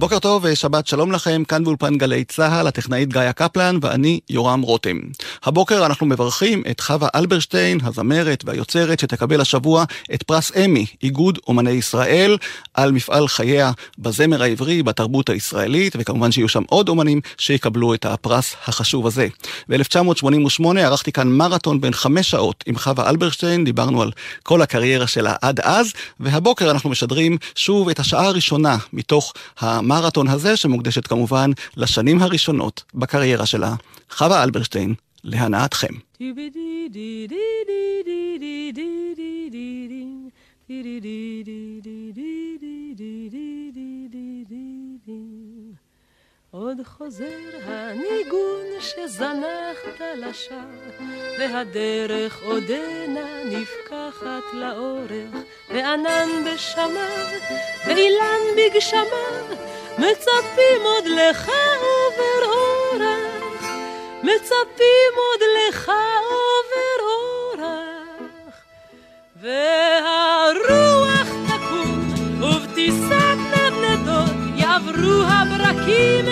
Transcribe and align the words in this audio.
בוקר 0.00 0.18
טוב 0.18 0.44
ושבת 0.44 0.86
שלום 0.86 1.12
לכם, 1.12 1.42
כאן 1.48 1.64
באולפן 1.64 1.98
גלי 1.98 2.24
צה"ל, 2.24 2.66
הטכנאית 2.66 3.08
גאיה 3.08 3.32
קפלן 3.32 3.78
ואני 3.82 4.20
יורם 4.30 4.60
רותם. 4.60 4.98
הבוקר 5.44 5.86
אנחנו 5.86 6.06
מברכים 6.06 6.62
את 6.70 6.80
חווה 6.80 7.08
אלברשטיין, 7.14 7.78
הזמרת 7.82 8.42
והיוצרת, 8.46 8.98
שתקבל 8.98 9.40
השבוע 9.40 9.84
את 10.14 10.22
פרס 10.22 10.52
אמי, 10.56 10.86
איגוד 11.02 11.38
אומני 11.48 11.70
ישראל, 11.70 12.36
על 12.74 12.92
מפעל 12.92 13.28
חייה 13.28 13.72
בזמר 13.98 14.42
העברי, 14.42 14.82
בתרבות 14.82 15.28
הישראלית, 15.28 15.96
וכמובן 15.98 16.32
שיהיו 16.32 16.48
שם 16.48 16.62
עוד 16.68 16.88
אומנים 16.88 17.20
שיקבלו 17.38 17.94
את 17.94 18.06
הפרס 18.06 18.54
החשוב 18.66 19.06
הזה. 19.06 19.28
ב-1988 19.68 20.78
ערכתי 20.78 21.12
כאן 21.12 21.28
מרתון 21.28 21.80
בן 21.80 21.92
חמש 21.92 22.30
שעות 22.30 22.64
עם 22.66 22.78
חווה 22.78 23.10
אלברשטיין, 23.10 23.64
דיברנו 23.64 24.02
על 24.02 24.10
כל 24.42 24.62
הקריירה 24.62 25.06
שלה 25.06 25.34
עד 25.42 25.60
אז, 25.60 25.92
והבוקר 26.20 26.70
אנחנו 26.70 26.90
משדרים 26.90 27.38
שוב 27.54 27.88
את 27.88 27.98
השעה 27.98 28.26
הראשונה 28.26 28.76
מתוך 28.92 29.32
המרתון 29.92 30.28
הזה, 30.28 30.56
שמוקדשת 30.56 31.06
כמובן 31.06 31.50
לשנים 31.76 32.22
הראשונות 32.22 32.82
בקריירה 32.94 33.46
שלה. 33.46 33.74
חווה 34.10 34.42
אלברשטיין, 34.42 34.94
להנאתכם. 35.24 35.94
עוד 46.52 46.76
חוזר 46.84 47.48
הניגון 47.64 48.66
שזנחת 48.80 50.00
לשווא, 50.16 51.06
והדרך 51.38 52.42
עודנה 52.42 53.44
נפקחת 53.44 54.54
לאורך, 54.54 55.44
וענן 55.68 56.28
בשמיו, 56.44 57.26
ואילן 57.86 58.40
בגשמיו, 58.56 59.44
מצפים 59.98 60.82
עוד 60.82 61.04
לך 61.06 61.50
עובר 61.80 62.52
אורח, 62.52 63.62
מצפים 64.22 65.12
עוד 65.16 65.40
לך 65.68 65.92
עובר 66.30 67.00
אורח, 67.02 68.54
והרוח 69.40 71.28
תקום, 71.48 72.12
ובטיסת 72.42 73.49
יעברו 74.70 75.22
הברקים 75.22 76.24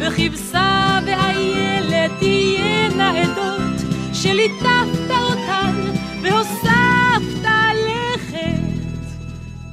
וכבשה 0.00 0.98
ואיילת 1.06 2.10
תהיינה 2.18 3.10
עדות 3.10 3.80
שליטפת 4.12 5.10
אותן 5.10 5.74
והוספת 6.22 7.48
לכת 7.86 8.60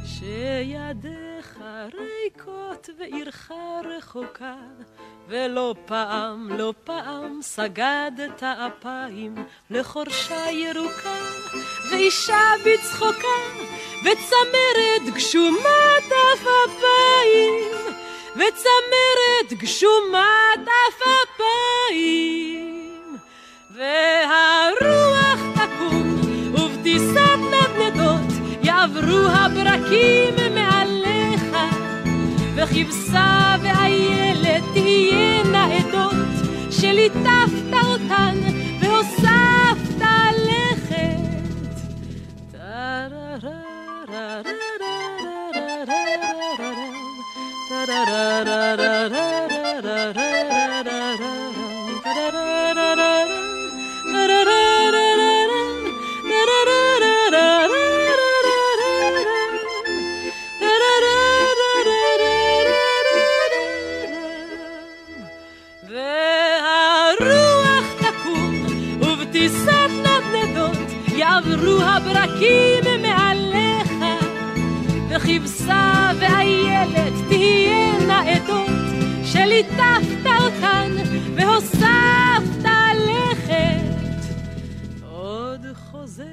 שידיך 0.06 1.25
ריקות 2.26 2.90
ועירך 3.00 3.52
רחוקה 3.98 4.56
ולא 5.28 5.76
פעם, 5.86 6.50
לא 6.58 6.74
פעם 6.84 7.40
סגדת 7.42 8.44
אפיים 8.44 9.36
לחורשה 9.70 10.52
ירוקה 10.52 11.16
ואישה 11.92 12.52
בצחוקה 12.66 13.40
וצמרת 14.02 15.14
גשומת 15.16 16.12
אף 16.34 16.48
אפיים 16.66 17.96
וצמרת 18.36 19.60
גשומת 19.60 20.68
עפפיים, 20.88 22.38
והרוח 23.76 25.40
תקום, 25.56 26.22
ובטיסת 26.54 27.40
נדנדות 27.52 28.32
יעברו 28.64 29.28
הברקים 29.28 30.45
וכבשה 32.76 33.56
ואיילת 33.62 34.64
תהיינה 34.74 35.66
עדות, 35.66 36.14
שליטפת 36.72 37.74
אותן 37.84 38.36
והוספת 38.82 40.02
לכת. 40.48 41.16
da 47.88 49.25
שליטפת 79.56 80.30
אותן 80.42 80.92
והוספת 81.36 82.70
לכת. 82.96 84.34
עוד 85.12 85.62
חוזר 85.92 86.24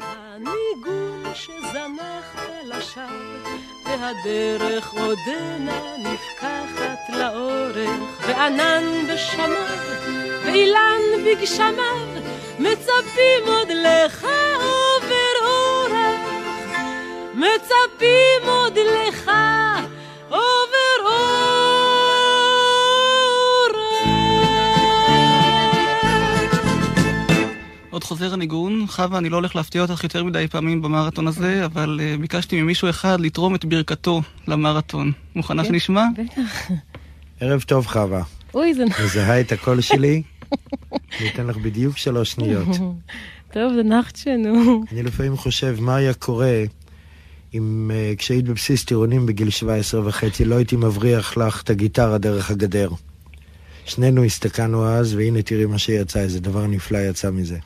הניגון 0.00 1.22
שזנחת 1.34 2.50
לשווא 2.64 3.04
והדרך 3.86 4.92
עודנה 4.92 5.80
נפקחת 5.98 6.98
לאורך 7.08 8.26
וענן 8.28 8.84
בשמיו 9.14 9.78
ואילן 10.44 11.02
בגשמיו 11.26 12.22
מצפים 12.58 13.44
עוד 13.46 13.68
לך 13.68 14.26
מצפים 17.34 18.48
עוד 18.48 18.78
לך 18.78 19.30
עוד 28.04 28.08
חוזר 28.08 28.34
הניגון, 28.34 28.84
חווה, 28.88 29.18
אני 29.18 29.28
לא 29.28 29.36
הולך 29.36 29.56
להפתיע 29.56 29.82
אותך 29.82 30.04
יותר 30.04 30.24
מדי 30.24 30.46
פעמים 30.50 30.82
במרתון 30.82 31.26
הזה, 31.26 31.64
אבל 31.64 32.00
uh, 32.00 32.20
ביקשתי 32.20 32.62
ממישהו 32.62 32.90
אחד 32.90 33.20
לתרום 33.20 33.54
את 33.54 33.64
ברכתו 33.64 34.22
למרתון. 34.48 35.12
מוכנה 35.36 35.62
כן, 35.62 35.68
שנשמע? 35.68 36.04
בטח. 36.16 36.70
ערב 37.40 37.62
טוב, 37.62 37.86
חווה. 37.86 38.22
אוי, 38.54 38.74
זה... 38.74 38.84
מזהה 39.04 39.40
את 39.40 39.52
הקול 39.52 39.80
שלי? 39.90 40.22
אני 41.20 41.28
אתן 41.28 41.46
לך 41.46 41.56
בדיוק 41.56 41.96
שלוש 41.96 42.32
שניות. 42.32 42.68
טוב, 43.52 43.72
זה 43.74 43.82
שנו. 44.14 44.84
אני 44.92 45.02
לפעמים 45.02 45.36
חושב 45.36 45.76
מה 45.80 45.96
היה 45.96 46.14
קורה 46.14 46.62
אם 47.54 47.90
uh, 47.90 48.16
כשהיית 48.18 48.44
בבסיס 48.44 48.84
טירונים 48.84 49.26
בגיל 49.26 49.50
17 49.50 50.08
וחצי, 50.08 50.44
לא 50.44 50.54
הייתי 50.54 50.76
מבריח 50.76 51.36
לך 51.36 51.62
את 51.62 51.70
הגיטרה 51.70 52.18
דרך 52.18 52.50
הגדר. 52.50 52.88
שנינו 53.84 54.24
הסתכלנו 54.24 54.86
אז, 54.86 55.14
והנה 55.14 55.42
תראי 55.42 55.64
מה 55.64 55.78
שיצא, 55.78 56.20
איזה 56.20 56.40
דבר 56.40 56.66
נפלא 56.66 56.98
יצא 56.98 57.30
מזה. 57.30 57.58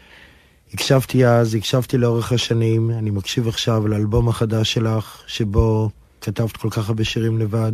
הקשבתי 0.74 1.26
אז, 1.26 1.54
הקשבתי 1.54 1.98
לאורך 1.98 2.32
השנים, 2.32 2.90
אני 2.90 3.10
מקשיב 3.10 3.48
עכשיו 3.48 3.88
לאלבום 3.88 4.28
החדש 4.28 4.72
שלך, 4.72 5.22
שבו 5.26 5.90
כתבת 6.20 6.56
כל 6.56 6.70
כך 6.70 6.88
הרבה 6.88 7.04
שירים 7.04 7.38
לבד, 7.38 7.72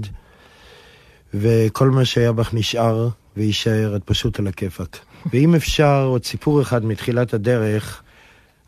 וכל 1.34 1.90
מה 1.90 2.04
שהיה 2.04 2.32
בך 2.32 2.54
נשאר 2.54 3.08
ויישאר, 3.36 3.96
את 3.96 4.02
פשוט 4.04 4.38
על 4.38 4.46
הכיפאק. 4.46 4.98
ואם 5.32 5.54
אפשר, 5.54 6.04
עוד 6.04 6.24
סיפור 6.24 6.62
אחד 6.62 6.84
מתחילת 6.84 7.34
הדרך, 7.34 8.02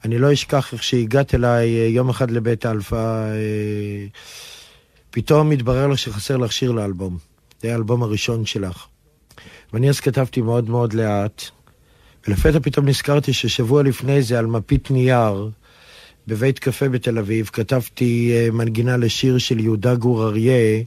אני 0.05 0.19
לא 0.19 0.33
אשכח 0.33 0.73
איך 0.73 0.83
שהגעת 0.83 1.35
אליי 1.35 1.81
אה, 1.81 1.87
יום 1.87 2.09
אחד 2.09 2.31
לבית 2.31 2.67
אלפא, 2.67 2.97
אה, 2.97 4.07
פתאום 5.11 5.51
התברר 5.51 5.87
לך 5.87 5.99
שחסר 5.99 6.37
לך 6.37 6.53
שיר 6.53 6.73
לאלבום. 6.73 7.19
זה 7.62 7.73
האלבום 7.73 8.03
הראשון 8.03 8.47
שלך. 8.47 8.87
ואני 9.75 9.88
אז 9.88 10.00
כתבתי 10.00 10.41
מאוד 10.41 10.71
מאוד 10.71 10.93
לאט, 10.93 11.43
ולפתע 12.29 12.59
פתאום 12.62 12.88
נזכרתי 12.88 13.32
ששבוע 13.32 13.82
לפני 13.82 14.23
זה 14.23 14.38
על 14.38 14.47
מפית 14.47 14.91
נייר, 14.91 15.50
בבית 16.26 16.59
קפה 16.59 16.88
בתל 16.88 17.19
אביב, 17.19 17.50
כתבתי 17.53 18.32
אה, 18.35 18.50
מנגינה 18.50 18.97
לשיר 18.97 19.38
של 19.38 19.61
יהודה 19.61 19.94
גור 19.94 20.26
אריה, 20.26 20.82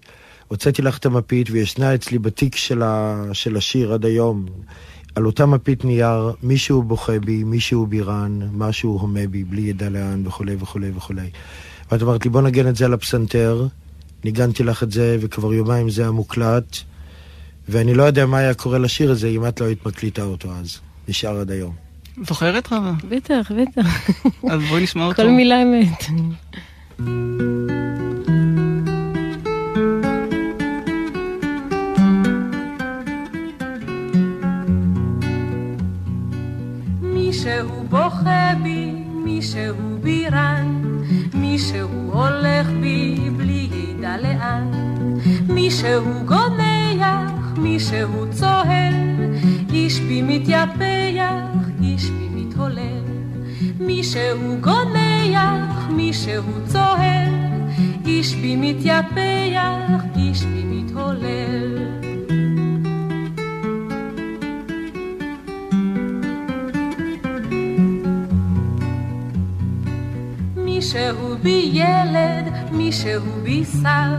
הוצאתי 0.47 0.81
לך 0.81 0.97
את 0.97 1.05
המפית 1.05 1.47
וישנה 1.51 1.95
אצלי 1.95 2.19
בתיק 2.19 2.55
של, 2.55 2.81
ה... 2.83 3.23
של 3.33 3.57
השיר 3.57 3.93
עד 3.93 4.05
היום. 4.05 4.45
על 5.15 5.25
אותה 5.25 5.45
מפית 5.45 5.85
נייר, 5.85 6.31
מישהו 6.43 6.83
בוכה 6.83 7.19
בי, 7.19 7.43
מישהו 7.43 7.85
בירן, 7.85 8.39
משהו 8.53 8.97
הומה 8.99 9.27
בי, 9.27 9.43
בלי 9.43 9.61
ידע 9.61 9.89
לאן, 9.89 10.27
וכולי 10.27 10.55
וכולי 10.59 10.91
וכולי. 10.95 11.29
ואת 11.91 12.01
אמרת 12.01 12.25
לי, 12.25 12.31
בוא 12.31 12.41
נגן 12.41 12.67
את 12.67 12.75
זה 12.75 12.85
על 12.85 12.93
הפסנתר. 12.93 13.67
ניגנתי 14.23 14.63
לך 14.63 14.83
את 14.83 14.91
זה, 14.91 15.17
וכבר 15.19 15.53
יומיים 15.53 15.89
זה 15.89 16.01
היה 16.01 16.11
מוקלט. 16.11 16.77
ואני 17.69 17.93
לא 17.93 18.03
יודע 18.03 18.25
מה 18.25 18.37
היה 18.37 18.53
קורה 18.53 18.77
לשיר 18.77 19.11
הזה 19.11 19.27
אם 19.27 19.47
את 19.47 19.61
לא 19.61 19.65
היית 19.65 19.85
מקליטה 19.85 20.23
אותו 20.23 20.49
אז. 20.51 20.79
נשאר 21.07 21.39
עד 21.39 21.51
היום. 21.51 21.73
זוכרת 22.27 22.73
רבה? 22.73 22.93
בטח, 23.09 23.51
בטח. 23.51 24.09
אז 24.51 24.61
בואי 24.69 24.83
נשמע 24.83 25.05
אותו. 25.05 25.23
כל 25.23 25.29
מילה 25.29 25.55
אמת. 25.61 26.03
מישהו 37.01 37.83
בוכה 37.89 38.51
בי, 38.63 38.91
מישהו 39.25 39.75
בירן, 40.01 40.81
מישהו 41.33 41.89
הולך 42.13 42.67
בי 42.81 43.17
בלי 43.37 43.69
ידע 43.71 44.17
לאן, 44.17 44.71
מישהו 45.49 46.03
גונע, 46.25 47.36
צוהל, 48.31 48.93
איש 49.73 49.99
בי 49.99 50.21
מתייפח, 50.21 51.33
איש 51.83 52.09
בי 52.09 52.27
מתהולל. 52.31 53.03
מישהו 53.79 54.57
גונח, 54.61 55.89
מישהו 55.89 56.43
צוהל, 56.65 57.33
איש 58.05 58.35
בי 58.35 58.55
מתייפח, 58.55 60.03
איש 60.15 60.43
בי 60.43 60.63
מתהולל. 60.65 61.77
מישהו 70.55 71.37
בי 71.43 71.69
ילד, 71.73 72.56
מישהו 72.71 73.21
בי 73.43 73.63
שר, 73.65 74.15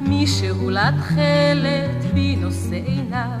מישהו 0.00 0.70
לתכלת 0.70 2.04
בי 2.14 2.36
נושא 2.36 2.74
עיניו, 2.74 3.38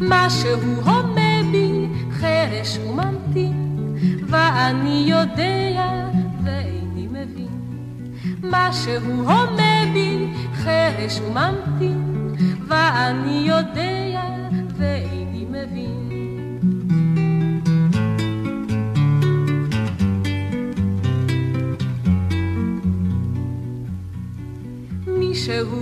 משהו 0.00 0.50
הומה 0.84 1.42
בי 1.52 1.86
חרש 2.12 2.78
וממתין, 2.78 3.96
ואני 4.26 5.04
יודע 5.06 6.08
ואיני 6.44 7.06
מבין. 7.10 7.48
משהו 8.42 9.10
הומה 9.10 9.84
בי 9.92 10.26
חרש 10.54 11.20
וממתין, 11.20 12.34
ואני 12.68 13.42
יודע 13.46 13.99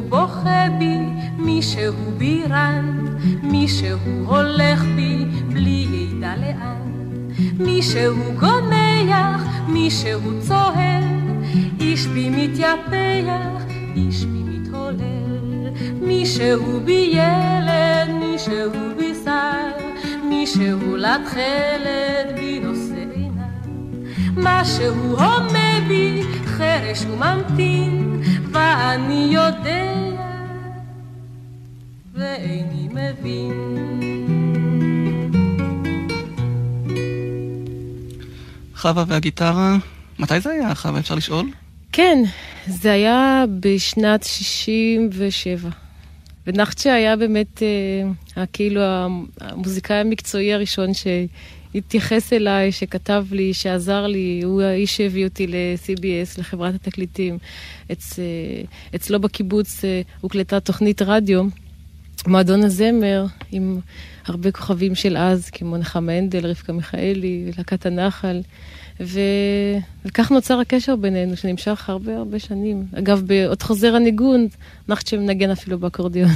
בוכה 0.08 0.66
בי, 0.78 0.98
מישהו 1.38 1.94
בירן, 2.18 3.06
מישהו 3.42 3.98
הולך 4.26 4.82
בי 4.96 5.24
בלי 5.48 5.86
ידע 5.92 6.34
לאן. 6.36 6.78
מישהו 7.58 8.14
גונח, 8.38 9.42
מישהו 9.68 10.20
צוהל, 10.40 11.04
איש 11.80 12.06
בי 12.06 12.30
מתייפח, 12.30 13.64
איש 13.96 14.24
בי 14.24 14.42
מתהולל. 14.44 15.70
מישהו 16.02 16.80
בי 16.84 17.10
ילד, 17.12 18.14
מישהו 18.20 18.70
בי 18.96 19.12
שר, 19.24 19.68
מישהו 20.28 20.96
לתכלת 20.96 22.34
בי 22.34 22.60
נושא 22.60 23.04
עיניו. 23.14 23.44
משהו 24.36 24.94
הומה 24.94 25.80
בי, 25.88 26.22
חרש 26.44 27.04
וממתין, 27.04 28.22
ואני 28.58 29.28
יודע 29.32 29.92
ואיני 32.14 32.88
מבין. 32.90 33.76
חווה 38.74 39.04
והגיטרה, 39.08 39.76
מתי 40.18 40.40
זה 40.40 40.50
היה, 40.50 40.74
חווה? 40.74 41.00
אפשר 41.00 41.14
לשאול? 41.14 41.50
כן, 41.92 42.22
זה 42.66 42.92
היה 42.92 43.44
בשנת 43.60 44.22
67. 44.22 45.70
ונחצ'ה 46.46 46.94
היה 46.94 47.16
באמת 47.16 47.62
אה, 48.36 48.46
כאילו 48.52 48.80
המוזיקאי 49.40 49.96
המקצועי 49.96 50.54
הראשון 50.54 50.94
שהתייחס 51.72 52.32
אליי, 52.32 52.72
שכתב 52.72 53.26
לי, 53.30 53.54
שעזר 53.54 54.06
לי, 54.06 54.40
הוא 54.44 54.62
האיש 54.62 54.96
שהביא 54.96 55.24
אותי 55.24 55.46
ל-CBS, 55.46 56.40
לחברת 56.40 56.74
התקליטים. 56.74 57.38
אצ, 57.92 58.18
אה, 58.18 58.24
אצלו 58.94 59.20
בקיבוץ 59.20 59.84
אה, 59.84 60.00
הוקלטה 60.20 60.60
תוכנית 60.60 61.02
רדיו, 61.02 61.44
מועדון 62.26 62.64
הזמר, 62.64 63.26
עם 63.52 63.80
הרבה 64.26 64.50
כוכבים 64.50 64.94
של 64.94 65.16
אז, 65.16 65.50
כמו 65.50 65.76
נחמה 65.76 66.12
הנדל, 66.12 66.46
רבקה 66.46 66.72
מיכאלי, 66.72 67.50
להקת 67.58 67.86
הנחל. 67.86 68.40
ו... 69.00 69.20
וכך 70.04 70.30
נוצר 70.30 70.60
הקשר 70.60 70.96
בינינו, 70.96 71.36
שנמשך 71.36 71.88
הרבה 71.88 72.16
הרבה 72.16 72.38
שנים. 72.38 72.86
אגב, 72.98 73.22
בעוד 73.26 73.62
חוזר 73.62 73.94
הניגון, 73.94 74.48
נחצ'ה 74.88 75.16
מנגן 75.16 75.50
אפילו 75.50 75.78
באקורדיון. 75.78 76.30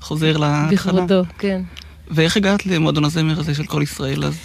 חוזר 0.00 0.36
להתחלה. 0.36 0.70
בכבודו, 0.92 1.22
כן. 1.38 1.62
ואיך 2.14 2.36
הגעת 2.36 2.66
למועדון 2.66 3.04
הזמר 3.04 3.40
הזה 3.40 3.54
של 3.54 3.66
כל 3.66 3.82
ישראל 3.82 4.24
אז? 4.24 4.38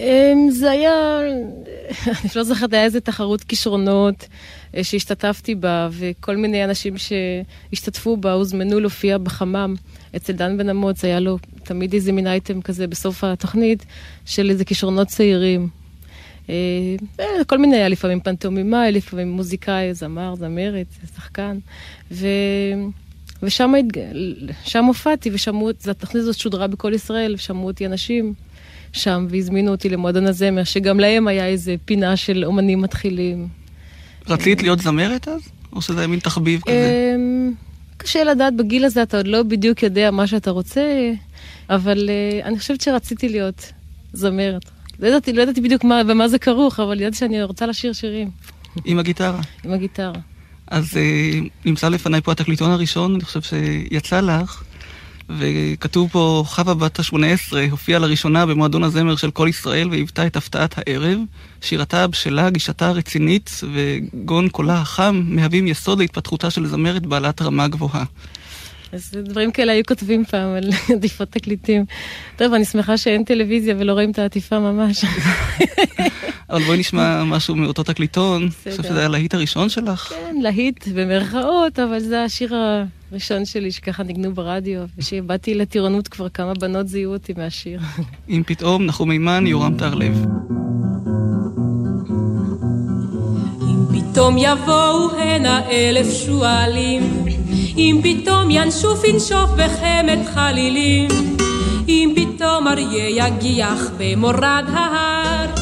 אמ, 0.00 0.50
זה 0.50 0.70
היה, 0.70 1.20
אני 2.06 2.30
לא 2.36 2.42
זוכרת, 2.42 2.72
היה 2.72 2.84
איזה 2.84 3.00
תחרות 3.00 3.44
כישרונות 3.44 4.28
אה, 4.76 4.84
שהשתתפתי 4.84 5.54
בה, 5.54 5.88
וכל 5.92 6.36
מיני 6.36 6.64
אנשים 6.64 6.94
שהשתתפו 6.98 8.16
בה 8.16 8.32
הוזמנו 8.32 8.80
להופיע 8.80 9.18
בחמם. 9.18 9.74
אצל 10.16 10.32
דן 10.32 10.58
בן 10.58 10.68
אמוץ 10.68 11.04
היה 11.04 11.20
לו 11.20 11.38
תמיד 11.64 11.94
איזה 11.94 12.12
מין 12.12 12.26
אייטם 12.26 12.60
כזה 12.60 12.86
בסוף 12.86 13.24
התוכנית 13.24 13.84
של 14.26 14.50
איזה 14.50 14.64
כישרונות 14.64 15.08
צעירים. 15.08 15.68
אה, 16.48 16.54
אה, 17.20 17.44
כל 17.46 17.58
מיני, 17.58 17.76
היה 17.76 17.88
לפעמים 17.88 18.20
פנטומימאי, 18.20 18.92
לפעמים 18.92 19.30
מוזיקאי, 19.30 19.94
זמר, 19.94 20.34
זמרת, 20.34 20.86
שחקן. 21.16 21.58
ו... 22.10 22.26
ושם 23.42 23.74
התג... 23.74 24.00
שם 24.64 24.84
הופעתי, 24.84 25.30
ושמעו, 25.32 25.70
התוכנית 25.90 26.22
הזאת 26.22 26.38
שודרה 26.38 26.66
בכל 26.66 26.92
ישראל, 26.94 27.34
ושמעו 27.34 27.66
אותי 27.66 27.86
אנשים 27.86 28.34
שם, 28.92 29.26
והזמינו 29.30 29.70
אותי 29.70 29.88
למועדון 29.88 30.26
הזמר, 30.26 30.64
שגם 30.64 31.00
להם 31.00 31.28
היה 31.28 31.46
איזה 31.46 31.74
פינה 31.84 32.16
של 32.16 32.44
אומנים 32.44 32.80
מתחילים. 32.80 33.48
רצית 34.28 34.62
להיות 34.62 34.78
זמרת 34.78 35.28
אז? 35.28 35.40
או 35.72 35.82
שזה 35.82 36.06
מין 36.06 36.20
תחביב 36.20 36.60
כזה? 36.60 37.12
אמ, 37.16 37.52
קשה 37.96 38.24
לדעת, 38.24 38.56
בגיל 38.56 38.84
הזה 38.84 39.02
אתה 39.02 39.16
עוד 39.16 39.26
לא 39.26 39.42
בדיוק 39.42 39.82
יודע 39.82 40.10
מה 40.10 40.26
שאתה 40.26 40.50
רוצה, 40.50 41.12
אבל 41.70 42.08
uh, 42.08 42.46
אני 42.46 42.58
חושבת 42.58 42.80
שרציתי 42.80 43.28
להיות 43.28 43.72
זמרת. 44.12 44.70
לא 45.00 45.08
ידעתי, 45.08 45.32
לא 45.32 45.42
ידעתי 45.42 45.60
בדיוק 45.60 45.84
מה, 45.84 46.04
במה 46.04 46.28
זה 46.28 46.38
כרוך, 46.38 46.80
אבל 46.80 47.00
ידעתי 47.00 47.16
שאני 47.16 47.42
רוצה 47.42 47.66
לשיר 47.66 47.92
שירים. 47.92 48.30
עם 48.84 48.98
הגיטרה. 48.98 49.40
עם 49.64 49.72
הגיטרה. 49.72 50.12
אז 50.70 50.92
uh, 50.92 51.48
נמצא 51.64 51.88
לפניי 51.88 52.20
פה 52.20 52.32
התקליטון 52.32 52.70
הראשון, 52.70 53.14
אני 53.14 53.24
חושב 53.24 53.40
שיצא 53.42 54.20
לך, 54.20 54.62
וכתוב 55.38 56.10
פה, 56.12 56.44
חווה 56.46 56.74
בת 56.74 56.98
ה-18 56.98 57.56
הופיעה 57.70 57.98
לראשונה 57.98 58.46
במועדון 58.46 58.84
הזמר 58.84 59.16
של 59.16 59.30
כל 59.30 59.46
ישראל 59.50 59.88
והיוותה 59.90 60.26
את 60.26 60.36
הפתעת 60.36 60.74
הערב. 60.78 61.18
שירתה 61.60 62.04
הבשלה, 62.04 62.50
גישתה 62.50 62.88
הרצינית 62.88 63.60
וגון 63.74 64.48
קולה 64.48 64.80
החם 64.80 65.22
מהווים 65.24 65.66
יסוד 65.66 65.98
להתפתחותה 65.98 66.50
של 66.50 66.66
זמרת 66.66 67.06
בעלת 67.06 67.42
רמה 67.42 67.68
גבוהה. 67.68 68.04
אז 68.92 69.10
דברים 69.24 69.52
כאלה 69.52 69.72
היו 69.72 69.84
כותבים 69.88 70.24
פעם 70.24 70.54
על 70.54 70.70
עטיפות 70.96 71.28
תקליטים. 71.30 71.84
טוב, 72.36 72.54
אני 72.54 72.64
שמחה 72.64 72.96
שאין 72.96 73.24
טלוויזיה 73.24 73.74
ולא 73.78 73.92
רואים 73.92 74.10
את 74.10 74.18
העטיפה 74.18 74.58
ממש. 74.58 75.04
אבל 76.50 76.62
בואי 76.62 76.78
נשמע 76.78 77.24
משהו 77.34 77.56
מאותו 77.56 77.82
תקליטון. 77.82 78.42
אני 78.42 78.72
חושב 78.72 78.82
שזה 78.82 78.96
היה 78.96 79.06
הלהיט 79.06 79.34
הראשון 79.34 79.68
שלך. 79.68 80.00
כן, 80.00 80.36
להיט 80.42 80.88
במרכאות, 80.88 81.78
אבל 81.78 82.00
זה 82.00 82.24
השיר 82.24 82.54
הראשון 83.12 83.44
שלי 83.44 83.72
שככה 83.72 84.02
ניגנו 84.02 84.34
ברדיו, 84.34 84.80
ושבאתי 84.98 85.54
לטירונות 85.54 86.08
כבר 86.08 86.28
כמה 86.28 86.54
בנות 86.54 86.88
זיהו 86.88 87.12
אותי 87.12 87.32
מהשיר. 87.36 87.80
אם 88.30 88.42
פתאום, 88.46 88.86
נחום 88.86 89.08
מימן, 89.08 89.46
יורם 89.46 89.74
טהרלב. 89.78 90.24
פתאום 93.92 94.38
יבואו 94.38 95.18
הנה 95.18 95.70
אלף 95.70 96.06
שועלים, 96.26 97.24
אם 97.76 98.00
פתאום 98.02 98.50
ינשוף 98.50 99.04
ינשוף 99.04 99.50
בחמת 99.50 100.18
חלילים, 100.34 101.10
אם 101.88 102.14
פתאום 102.16 102.68
אריה 102.68 103.26
יגיח 103.26 103.90
במורד 103.98 104.64
ההר, 104.68 105.59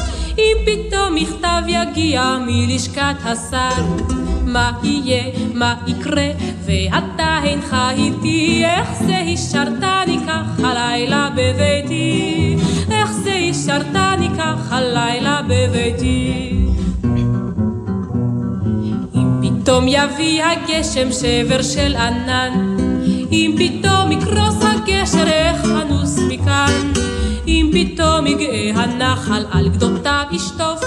פתאום 0.65 1.15
מכתב 1.15 1.61
יגיע 1.67 2.37
מלשכת 2.47 3.15
השר. 3.23 3.83
מה 4.45 4.71
יהיה, 4.83 5.23
מה 5.53 5.75
יקרה, 5.87 6.29
ואתה 6.65 7.39
אינך 7.43 7.75
איתי, 7.91 8.65
איך 8.65 8.89
זה 9.05 9.17
השארתני 9.33 10.17
כך 10.27 10.63
הלילה 10.63 11.29
בביתי, 11.35 12.55
איך 12.91 13.11
זה 13.11 13.33
השארתני 13.49 14.29
כך 14.37 14.71
הלילה 14.71 15.41
בביתי. 15.47 16.51
פתאום 19.41 19.85
יביא 19.87 20.43
הגשם 20.43 21.11
שבר 21.11 21.61
של 21.61 21.95
ענן, 21.95 22.77
אם 23.31 23.55
פתאום 23.57 24.11
יקרוס 24.11 24.57
הגשר 24.61 25.27
איך 25.27 25.65
אנוס 25.65 26.19
מכאן, 26.29 27.08
אם 27.49 27.71
פתאום 27.73 28.27
יגאה 28.27 28.71
הנחל 28.75 29.45
על 29.51 29.69
גדותיו 29.69 30.23
ישטוף, 30.31 30.79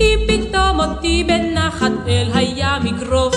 אם 0.00 0.18
פתאום 0.28 0.80
אותי 0.80 1.24
בנחת 1.28 1.92
אל 2.08 2.30
הים 2.34 2.86
יגרוף, 2.86 3.34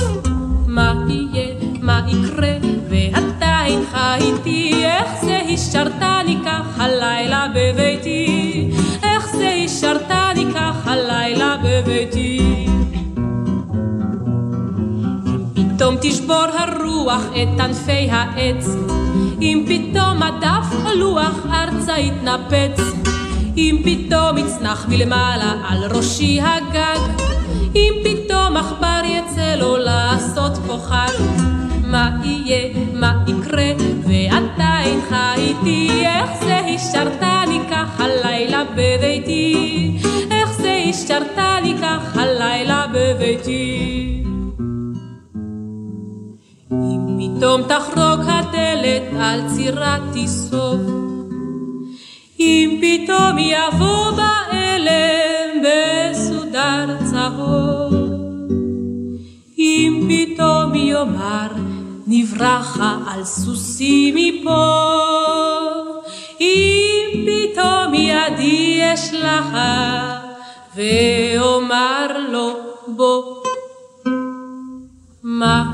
מה 0.67 0.93
יהיה, 1.09 1.55
מה 1.81 2.01
יקרה, 2.07 2.53
ואתה 2.89 3.59
אינך 3.65 3.97
איתי, 4.21 4.85
איך 4.85 5.09
זה 5.21 5.39
השארתני 5.53 6.37
כך 6.45 6.79
הלילה 6.79 7.47
בביתי, 7.55 8.69
איך 9.03 9.35
זה 9.35 9.53
השארתני 9.65 10.45
כך 10.53 10.87
הלילה 10.87 11.55
בביתי. 11.63 12.67
פתאום 15.91 16.11
תשבור 16.11 16.45
הרוח 16.57 17.21
את 17.31 17.59
ענפי 17.59 18.09
העץ, 18.11 18.65
אם 19.41 19.65
פתאום 19.67 20.23
הדף 20.23 20.85
או 20.85 20.95
לוח 20.95 21.45
ארצה 21.53 21.97
יתנפץ, 21.97 22.81
אם 23.57 23.81
פתאום 23.83 24.37
יצנח 24.37 24.85
מלמעלה 24.89 25.53
על 25.69 25.97
ראשי 25.97 26.41
הגג, 26.41 26.99
אם 27.75 27.93
פתאום 28.03 28.57
עכבר 28.57 29.01
יצא 29.05 29.55
לו 29.55 29.77
לעשות 29.77 30.57
פה 30.67 30.77
מה 31.83 32.09
יהיה, 32.23 32.73
מה 32.93 33.23
יקרה, 33.27 33.71
ואתה 34.07 34.77
אינך 34.83 35.15
איתי, 35.37 36.05
איך 36.05 36.29
זה 36.43 36.57
השארתני 36.57 37.59
כך 37.71 37.99
הלילה 37.99 38.63
בביתי, 38.75 39.91
איך 40.31 40.51
זה 40.51 40.83
השארתני 40.89 41.75
כך 41.81 42.17
הלילה 42.17 42.85
בביתי. 42.93 44.30
אם 46.71 47.19
פתאום 47.19 47.61
תחרוק 47.63 48.21
הדלת 48.27 49.03
על 49.19 49.41
צירת 49.55 50.01
תיסוף, 50.13 50.81
אם 52.39 52.81
פתאום 52.81 53.37
יבוא 53.37 54.11
באלם 54.11 55.63
בסודר 55.63 56.97
צהוב, 57.11 57.93
אם 59.57 60.09
פתאום 60.09 60.75
יאמר 60.75 61.47
נברחה 62.07 62.97
על 63.07 63.23
סוסי 63.23 64.11
מפה, 64.15 64.81
אם 66.41 67.25
פתאום 67.25 67.93
ידי 67.93 68.93
אשלחה 68.93 70.17
ואומר 70.75 72.07
לו 72.31 72.53
בוא. 72.87 73.41
מה 75.23 75.70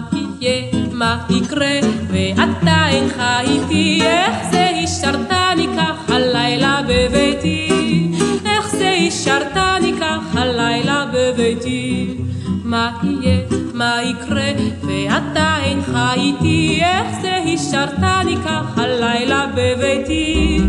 מה 0.97 1.17
יקרה, 1.29 1.79
ואתה 2.07 2.87
אינך 2.89 3.23
איתי, 3.41 3.99
איך 4.03 4.51
זה 4.51 4.69
השארתני 4.83 5.67
כך 5.77 6.09
הלילה 6.09 6.81
בביתי, 6.87 7.69
איך 8.45 8.67
זה 8.69 8.95
השארתני 9.07 9.93
כך 9.99 10.35
הלילה 10.35 11.05
בביתי. 11.13 12.17
מה 12.63 12.91
יהיה, 13.03 13.37
מה 13.73 13.99
יקרה, 14.03 14.51
ואתה 14.81 15.57
אינך 15.63 15.97
איתי, 16.15 16.79
איך 16.81 17.07
זה 17.21 17.35
השארתני 17.53 18.35
כך 18.45 18.77
הלילה 18.77 19.45
בביתי, 19.55 20.59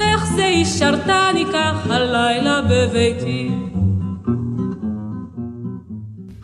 איך 0.00 0.26
זה 0.26 0.46
השארתני 0.46 1.44
כך 1.52 1.90
הלילה 1.90 2.60
בביתי. 2.70 3.48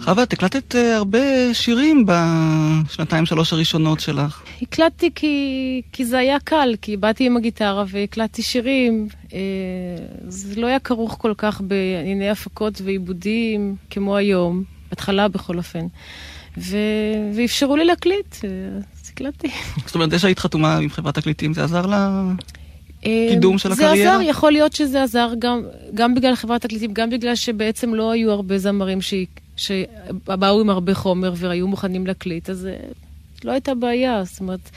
חווה, 0.03 0.23
את 0.23 0.33
הקלטת 0.33 0.77
אה, 0.77 0.97
הרבה 0.97 1.55
שירים 1.55 2.07
בשנתיים 2.07 3.27
שלוש 3.27 3.53
הראשונות 3.53 4.01
שלך. 4.01 4.43
הקלטתי 4.63 5.11
כי, 5.15 5.83
כי 5.93 6.05
זה 6.05 6.19
היה 6.19 6.41
קל, 6.41 6.75
כי 6.83 6.97
באתי 6.97 7.27
עם 7.27 7.37
הגיטרה 7.37 7.85
והקלטתי 7.89 8.43
שירים. 8.43 9.09
אה, 9.33 9.39
זה 10.29 10.61
לא 10.61 10.67
היה 10.67 10.79
כרוך 10.79 11.17
כל 11.19 11.33
כך 11.37 11.61
בענייני 11.61 12.31
הפקות 12.31 12.81
ועיבודים 12.85 13.77
כמו 13.91 14.17
היום, 14.17 14.65
בהתחלה 14.91 15.29
בכל 15.29 15.59
אופן. 15.59 15.87
ו... 16.59 16.77
ואפשרו 17.35 17.77
לי 17.77 17.85
להקליט, 17.85 18.37
אה, 18.45 18.49
אז 19.03 19.11
הקלטתי. 19.13 19.49
זאת 19.87 19.95
אומרת, 19.95 20.11
זה 20.11 20.19
שהיית 20.19 20.39
חתומה 20.39 20.77
עם 20.77 20.91
חברת 20.91 21.15
תקליטים, 21.15 21.55
זה 21.55 21.65
עזר 21.65 21.87
לה... 21.87 22.23
אה, 23.07 23.27
קידום 23.31 23.59
של 23.59 23.73
זה 23.73 23.87
הקריירה? 23.87 24.15
עזר, 24.15 24.23
יכול 24.23 24.53
להיות 24.53 24.73
שזה 24.73 25.03
עזר 25.03 25.29
גם, 25.39 25.63
גם 25.95 26.15
בגלל 26.15 26.35
חברת 26.35 26.63
תקליטים, 26.63 26.93
גם 26.93 27.11
בגלל 27.11 27.35
שבעצם 27.35 27.95
לא 27.95 28.11
היו 28.11 28.31
הרבה 28.31 28.59
זמרים 28.59 29.01
ש... 29.01 29.15
שבאו 29.57 30.61
עם 30.61 30.71
הרבה 30.71 30.95
חומר 30.95 31.33
והיו 31.37 31.69
מוכנים 31.69 32.07
להקליט, 32.07 32.51
אז 32.51 32.67
אה, 32.67 32.77
לא 33.45 33.53
הייתה 33.53 33.75
בעיה. 33.75 34.25
זאת 34.25 34.41
אומרת, 34.41 34.71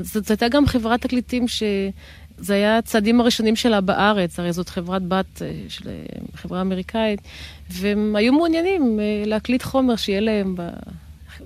זאת 0.00 0.30
הייתה 0.30 0.48
גם 0.48 0.66
חברת 0.66 1.00
תקליטים 1.00 1.48
שזה 1.48 2.54
היה 2.54 2.78
הצעדים 2.78 3.20
הראשונים 3.20 3.56
שלה 3.56 3.80
בארץ, 3.80 4.38
הרי 4.38 4.52
זאת 4.52 4.68
חברת 4.68 5.02
בת 5.02 5.42
אה, 5.42 5.52
של 5.68 5.88
אה, 5.88 6.04
חברה 6.34 6.60
אמריקאית, 6.60 7.20
והם 7.70 8.16
היו 8.16 8.32
מעוניינים 8.32 9.00
להקליט 9.26 9.62
חומר 9.62 9.96
שיהיה 9.96 10.20
להם 10.20 10.54
ב... 10.56 10.62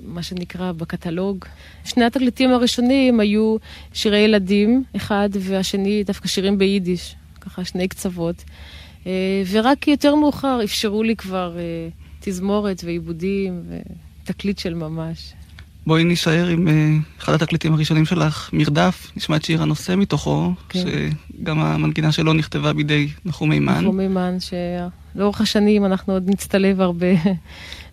מה 0.03 0.23
שנקרא 0.23 0.73
בקטלוג. 0.73 1.45
שני 1.85 2.05
התקליטים 2.05 2.51
הראשונים 2.51 3.21
היו 3.21 3.57
שירי 3.93 4.19
ילדים, 4.19 4.85
אחד, 4.97 5.29
והשני 5.41 6.05
דווקא 6.05 6.29
שירים 6.29 6.59
ביידיש, 6.59 7.17
ככה 7.41 7.65
שני 7.65 7.89
קצוות. 7.89 8.45
ורק 9.51 9.89
יותר 9.89 10.15
מאוחר 10.15 10.61
אפשרו 10.65 11.03
לי 11.03 11.17
כבר 11.17 11.57
תזמורת 12.25 12.85
ועיבודים 12.85 13.63
ותקליט 14.23 14.59
של 14.59 14.75
ממש. 14.75 15.33
בואי 15.87 16.05
נישאר 16.05 16.47
עם 16.47 16.69
אה, 16.69 16.97
אחד 17.19 17.33
התקליטים 17.33 17.75
הראשונים 17.75 18.05
שלך, 18.05 18.51
מרדף, 18.53 19.13
נשמע 19.17 19.37
את 19.37 19.45
שיר 19.45 19.63
הנושא 19.63 19.95
מתוכו, 19.97 20.53
כן. 20.69 20.81
שגם 20.81 21.61
המנגינה 21.61 22.13
שלו 22.13 22.33
נכתבה 22.33 22.73
בידי 22.73 23.09
נחום 23.25 23.49
היימן. 23.49 23.81
נחום 23.81 23.97
היימן, 23.97 24.37
שלאורך 25.15 25.41
השנים 25.41 25.85
אנחנו 25.85 26.13
עוד 26.13 26.31
נצטלב 26.31 26.81
הרבה. 26.81 27.07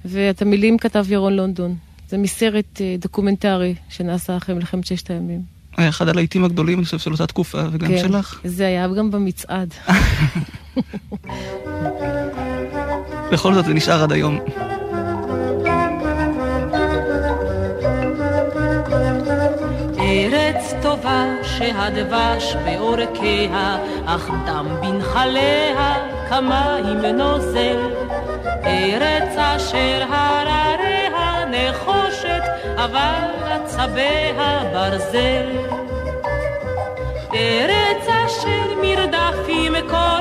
ואת 0.06 0.42
המילים 0.42 0.78
כתב 0.78 1.06
ירון 1.10 1.34
לונדון. 1.34 1.76
זה 2.10 2.18
מסרט 2.18 2.82
אה, 2.82 2.96
דוקומנטרי 3.00 3.76
שנעשה 3.90 4.38
אחרי 4.38 4.56
מלחמת 4.56 4.86
ששת 4.86 5.12
הימים. 5.12 5.42
היה 5.78 5.90
אחד 5.90 6.08
הלהיטים 6.08 6.44
הגדולים, 6.44 6.78
אני 6.78 6.86
חושב, 6.86 6.98
של 6.98 7.12
אותה 7.12 7.28
תקופה, 7.28 7.64
וגם 7.72 7.88
כן, 7.88 8.00
שלך. 8.00 8.42
זה 8.44 8.68
היה 8.68 8.88
גם 8.88 9.12
במצעד. 9.12 9.74
בכל 13.32 13.54
זאת 13.54 13.66
זה 13.66 13.74
נשאר 13.74 14.04
עד 14.04 14.12
היום. 14.12 14.40
ארץ 20.00 20.74
טובה 20.82 21.26
שהדבש 21.44 22.56
בעורקיה, 22.66 23.78
אך 24.06 24.30
דם 24.46 24.68
בנחליה 24.82 25.96
כמים 26.30 27.06
נוזל. 27.06 27.80
ארץ 28.66 29.38
אשר 29.38 30.04
הרריה 30.10 31.46
נחושת, 31.52 32.44
אבל 32.76 33.24
עצביה 33.50 34.60
ברזל. 34.74 35.52
ארץ 37.34 38.08
אשר 38.08 38.76
מרדפים 38.82 39.74
קורותיה, 39.90 40.21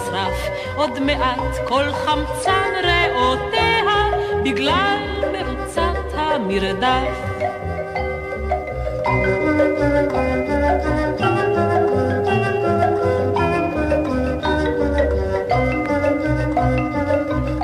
עד 0.00 0.06
שנשרף 0.06 0.48
עוד 0.76 1.00
מעט 1.00 1.68
כל 1.68 1.92
חמצן 1.92 2.70
ריאותיה, 2.82 4.06
בגלל 4.44 4.98
מרוצת 5.32 6.14
המרדף. 6.14 7.30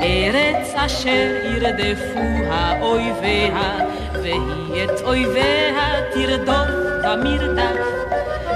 ארץ 0.01 0.73
אשר 0.75 1.27
ירדפוה 1.43 2.73
אויביה, 2.81 3.77
והיא 4.13 4.83
את 4.83 5.01
אויביה 5.03 6.01
תרדוף 6.13 6.67
במרדף. 7.03 7.97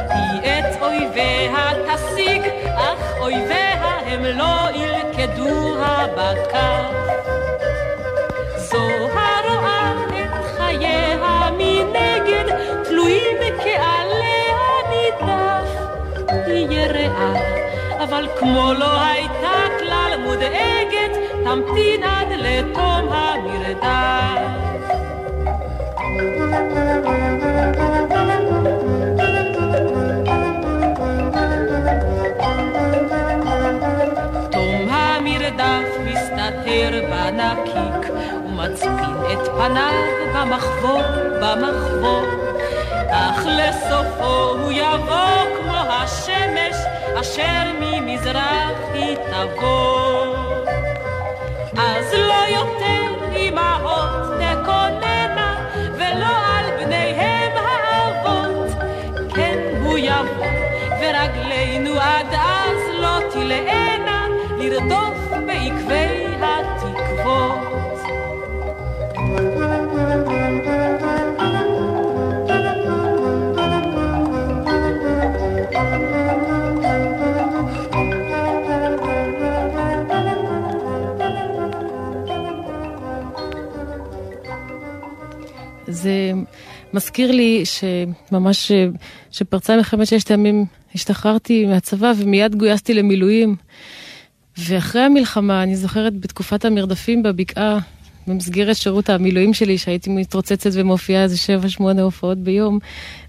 היא 0.09 0.41
את 0.41 0.81
אויביה 0.81 1.71
תשיג, 1.87 2.41
אך 2.75 3.13
אויביה 3.19 3.70
הם 4.11 4.25
לא 4.25 4.69
ילכדוה 4.75 6.05
בכף. 6.17 6.91
זו 8.57 8.87
הרואה 9.13 9.93
את 10.09 10.45
חייה 10.57 11.49
מנגד, 11.57 12.55
תלויים 12.83 13.37
כעליה 13.63 14.57
נידף. 14.89 15.69
היא 16.45 16.67
יראה, 16.69 17.33
אבל 18.03 18.27
כמו 18.39 18.73
לא 18.73 19.01
הייתה 19.01 19.67
כלל 19.79 20.19
מודאגת, 20.23 21.17
תמתין 21.43 22.03
עד 22.03 22.27
לתום 22.31 23.09
המרדף. 23.11 24.11
מסתתר 36.71 37.01
בנקיק 37.09 38.11
ומצפין 38.45 39.15
את 39.33 39.47
פניו 39.47 39.93
במחבור, 40.35 41.01
במחבור. 41.41 42.23
אך 43.09 43.45
לסופו 43.45 44.49
הוא 44.61 44.71
יבוא 44.71 45.57
כמו 45.57 45.77
השמש 45.89 46.75
אשר 47.21 47.71
ממזרח 47.79 48.71
היא 48.93 49.15
תבוא. 49.15 50.35
אז 51.77 52.13
לא 52.13 52.43
יותר 52.49 53.25
אמהות 53.35 54.09
תקוננה 54.39 55.69
ולא 55.97 56.35
על 56.57 56.65
בניהם 56.79 57.51
האבות. 57.55 58.71
כן 59.35 59.57
הוא 59.83 59.97
יבוא 59.97 60.45
ורגלינו 60.99 61.99
עד 61.99 62.33
אז 62.33 62.99
לא 62.99 63.19
תלאנה 63.31 64.27
לרדוף 64.57 65.17
בעקבי 65.47 66.20
זה 86.01 86.31
מזכיר 86.93 87.31
לי 87.31 87.63
שממש 87.65 88.71
שפרצה 89.31 89.75
מלחמת 89.75 90.07
ששת 90.07 90.31
הימים 90.31 90.65
השתחררתי 90.95 91.65
מהצבא 91.65 92.13
ומיד 92.17 92.55
גויסתי 92.55 92.93
למילואים. 92.93 93.55
ואחרי 94.57 95.01
המלחמה, 95.01 95.63
אני 95.63 95.75
זוכרת 95.75 96.19
בתקופת 96.19 96.65
המרדפים 96.65 97.23
בבקעה, 97.23 97.79
במסגרת 98.27 98.75
שירות 98.75 99.09
המילואים 99.09 99.53
שלי, 99.53 99.77
שהייתי 99.77 100.09
מתרוצצת 100.09 100.69
ומופיעה 100.73 101.23
איזה 101.23 101.37
שבע, 101.37 101.69
שמונה 101.69 102.01
הופעות 102.01 102.37
ביום, 102.37 102.79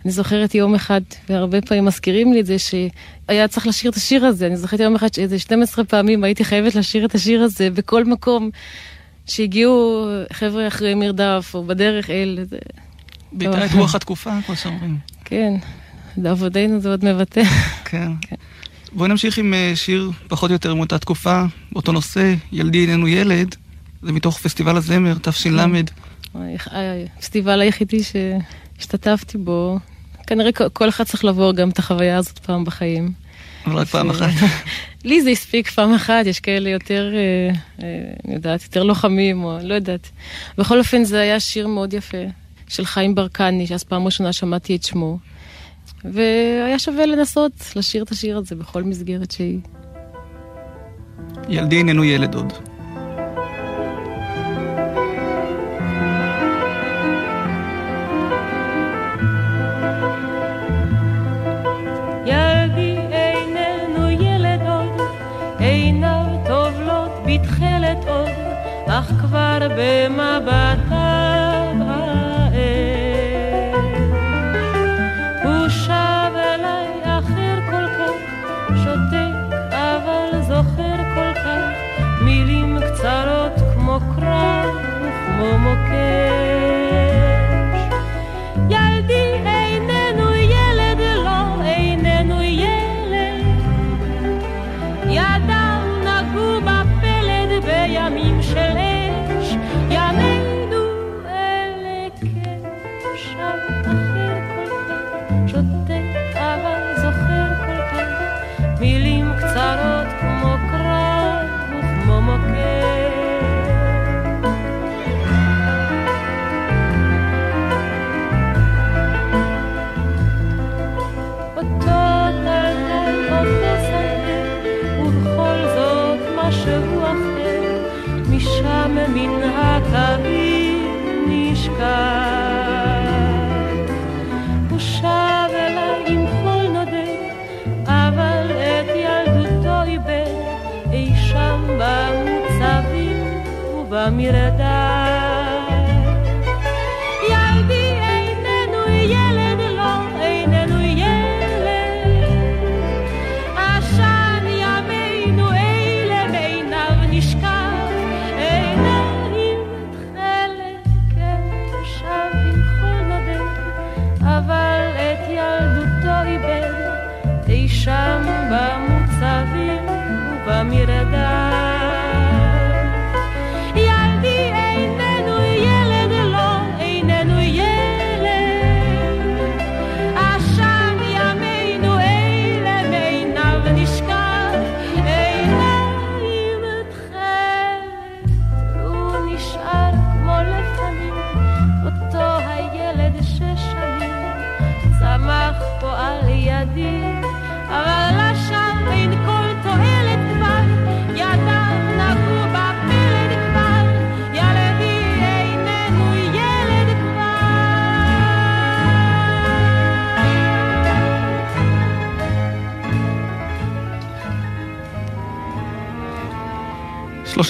אני 0.04 0.12
זוכרת 0.12 0.54
יום 0.54 0.74
אחד, 0.74 1.00
והרבה 1.28 1.60
פעמים 1.60 1.84
מזכירים 1.84 2.32
לי 2.32 2.40
את 2.40 2.46
זה, 2.46 2.56
שהיה 2.58 3.48
צריך 3.48 3.66
לשיר 3.66 3.90
את 3.90 3.96
השיר 3.96 4.24
הזה. 4.24 4.46
אני 4.46 4.56
זוכרת 4.56 4.80
יום 4.80 4.94
אחד 4.94 5.14
שאיזה 5.14 5.38
12 5.38 5.84
פעמים 5.84 6.24
הייתי 6.24 6.44
חייבת 6.44 6.74
לשיר 6.74 7.04
את 7.04 7.14
השיר 7.14 7.42
הזה 7.42 7.70
בכל 7.70 8.04
מקום 8.04 8.50
שהגיעו 9.26 10.06
חבר'ה 10.32 10.68
אחרי 10.68 10.94
מרדף, 10.94 11.50
או 11.54 11.64
בדרך 11.64 12.10
אל... 12.10 12.38
בעיקר 13.32 13.64
את 13.64 13.72
רוח 13.74 13.94
התקופה, 13.94 14.30
כמו 14.46 14.56
שאומרים. 14.56 14.98
כן, 15.24 15.54
לעבודנו 16.16 16.80
זה 16.80 16.88
עוד 16.88 17.04
מבטא. 17.04 17.42
כן. 17.84 18.12
כן. 18.28 18.36
בואי 18.92 19.08
נמשיך 19.08 19.38
עם 19.38 19.54
אה, 19.54 19.72
שיר 19.74 20.10
פחות 20.28 20.50
או 20.50 20.52
יותר 20.52 20.74
מאותה 20.74 20.98
תקופה, 20.98 21.44
באותו 21.72 21.92
נושא, 21.92 22.34
ילדי 22.52 22.86
איננו 22.86 23.08
ילד, 23.08 23.54
זה 24.02 24.12
מתוך 24.12 24.38
פסטיבל 24.38 24.76
הזמר, 24.76 25.14
תש"ל. 25.22 25.58
הפסטיבל 27.16 27.60
היחידי 27.60 27.98
שהשתתפתי 28.02 29.38
בו, 29.38 29.78
כנראה 30.26 30.50
כל 30.72 30.88
אחד 30.88 31.04
צריך 31.04 31.24
לעבור 31.24 31.52
גם 31.52 31.68
את 31.68 31.78
החוויה 31.78 32.16
הזאת 32.16 32.38
פעם 32.38 32.64
בחיים. 32.64 33.12
אבל 33.66 33.76
רק 33.76 33.88
פעם 33.88 34.10
אחת. 34.10 34.30
לי 35.04 35.23
זה 35.23 35.30
הספיק 35.30 35.71
פעם 35.71 35.94
אחת, 35.94 36.26
יש 36.26 36.40
כאלה 36.40 36.71
יותר, 36.71 37.12
אה, 37.14 37.54
אה, 37.82 38.12
אני 38.25 38.35
יודעת, 38.35 38.62
יותר 38.62 38.82
לוחמים, 38.82 39.44
או 39.44 39.59
לא 39.62 39.75
יודעת. 39.75 40.11
בכל 40.59 40.78
אופן, 40.78 41.04
זה 41.04 41.21
היה 41.21 41.40
שיר 41.40 41.66
מאוד 41.66 41.94
יפה, 41.94 42.25
של 42.68 42.85
חיים 42.85 43.14
ברקני, 43.14 43.66
שאז 43.66 43.85
פעם 43.85 44.04
ראשונה 44.04 44.32
שמעתי 44.32 44.76
את 44.76 44.82
שמו. 44.82 45.18
והיה 46.04 46.78
שווה 46.78 47.06
לנסות 47.06 47.52
לשיר 47.76 48.02
את 48.02 48.11
השיר 48.11 48.38
הזה 48.38 48.54
בכל 48.56 48.82
מסגרת 48.82 49.30
שהיא. 49.30 49.59
ילדי 51.49 51.76
איננו 51.76 52.04
ילד 52.04 52.35
עוד. 52.35 52.52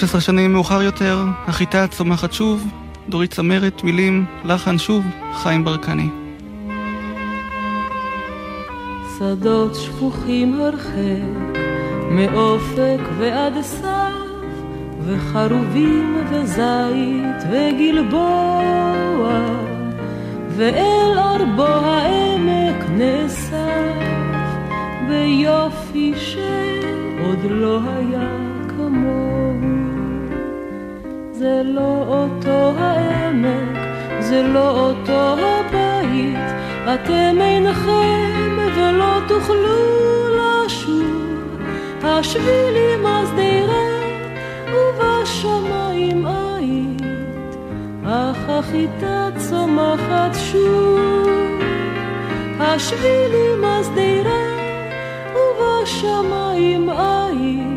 13 0.03 0.21
שנים 0.21 0.53
מאוחר 0.53 0.81
יותר, 0.81 1.23
החיטה 1.47 1.87
צומחת 1.87 2.33
שוב, 2.33 2.67
דורית 3.09 3.31
צמרת, 3.31 3.83
מילים, 3.83 4.25
לחן 4.45 4.77
שוב, 4.77 5.03
חיים 5.33 5.63
ברקני. 5.63 6.09
שדות 9.19 9.75
שפוכים 9.75 10.61
הרחק, 10.61 11.57
מאופק 12.11 12.99
ועד 13.17 13.53
סף, 13.61 13.87
וחרובים 15.05 16.17
וזית 16.29 17.43
וגלבוע, 17.51 19.31
ואל 20.49 21.17
ארבו 21.17 21.67
העמק 21.67 22.83
נאסף, 22.89 23.93
ביופי 25.09 26.13
שעוד 26.17 27.39
לא 27.51 27.79
היה. 27.83 28.42
זה 31.43 31.61
לא 31.65 32.03
אותו 32.07 32.71
העמק, 32.77 33.77
זה 34.19 34.43
לא 34.43 34.69
אותו 34.69 35.35
הבית, 35.37 36.39
אתם 36.93 37.41
אינכם 37.41 38.57
ולא 38.75 39.19
תוכלו 39.27 39.79
לשוב, 40.37 41.57
השבילים 42.03 43.07
אז 43.07 43.31
נראה 43.33 44.13
ובשמיים 44.73 46.25
היית, 46.25 47.55
אך 48.05 48.49
החיטה 48.49 49.29
צומחת 49.37 50.35
שוב, 50.51 51.29
השבילים 52.59 53.65
אז 53.65 53.89
נראה 53.89 54.45
ובשמיים 55.35 56.89
היית. 56.89 57.72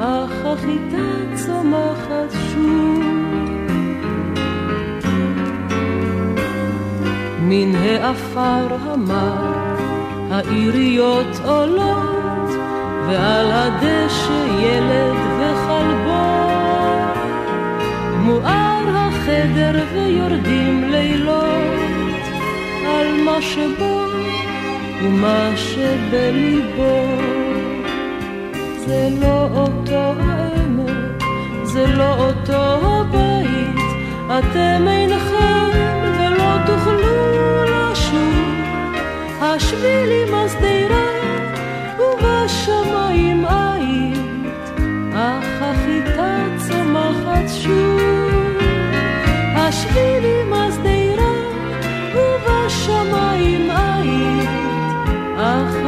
אך 0.00 0.30
החיטה 0.44 1.34
צומחת 1.34 2.30
שוב. 2.30 3.02
מן 7.42 7.74
העפר 7.74 8.76
המר 8.80 9.54
העיריות 10.30 11.40
עולות, 11.44 12.50
ועל 13.06 13.46
הדשא 13.50 14.46
ילד 14.60 15.16
וכלבו. 15.38 16.48
מואר 18.18 18.84
החדר 18.88 19.84
ויורדים 19.92 20.90
לילות 20.90 22.22
על 22.86 23.22
מה 23.24 23.42
שבו 23.42 24.00
ומה 25.02 25.50
שבליבו. 25.56 27.37
זה 28.88 29.08
לא 29.20 29.48
אותו 29.54 30.12
העמק, 30.20 31.22
זה 31.64 31.86
לא 31.86 32.14
אותו 32.14 32.62
הבית, 32.82 33.76
אתם 34.26 34.88
אינכם 34.88 35.70
ולא 36.18 36.56
תוכלו 36.66 37.64
לשוב. 37.64 38.54
השבילי 39.40 40.24
מסדירה 40.24 41.06
ובשמיים 41.98 43.44
עית, 43.44 44.80
אך 45.14 45.62
החיטה 45.62 46.36
צומחת 46.56 47.48
שוב. 47.62 48.00
השבילי 49.56 50.42
מסדירה 50.50 51.32
ובשמיים 52.14 53.70
עית, 53.70 54.48
אך 55.36 55.87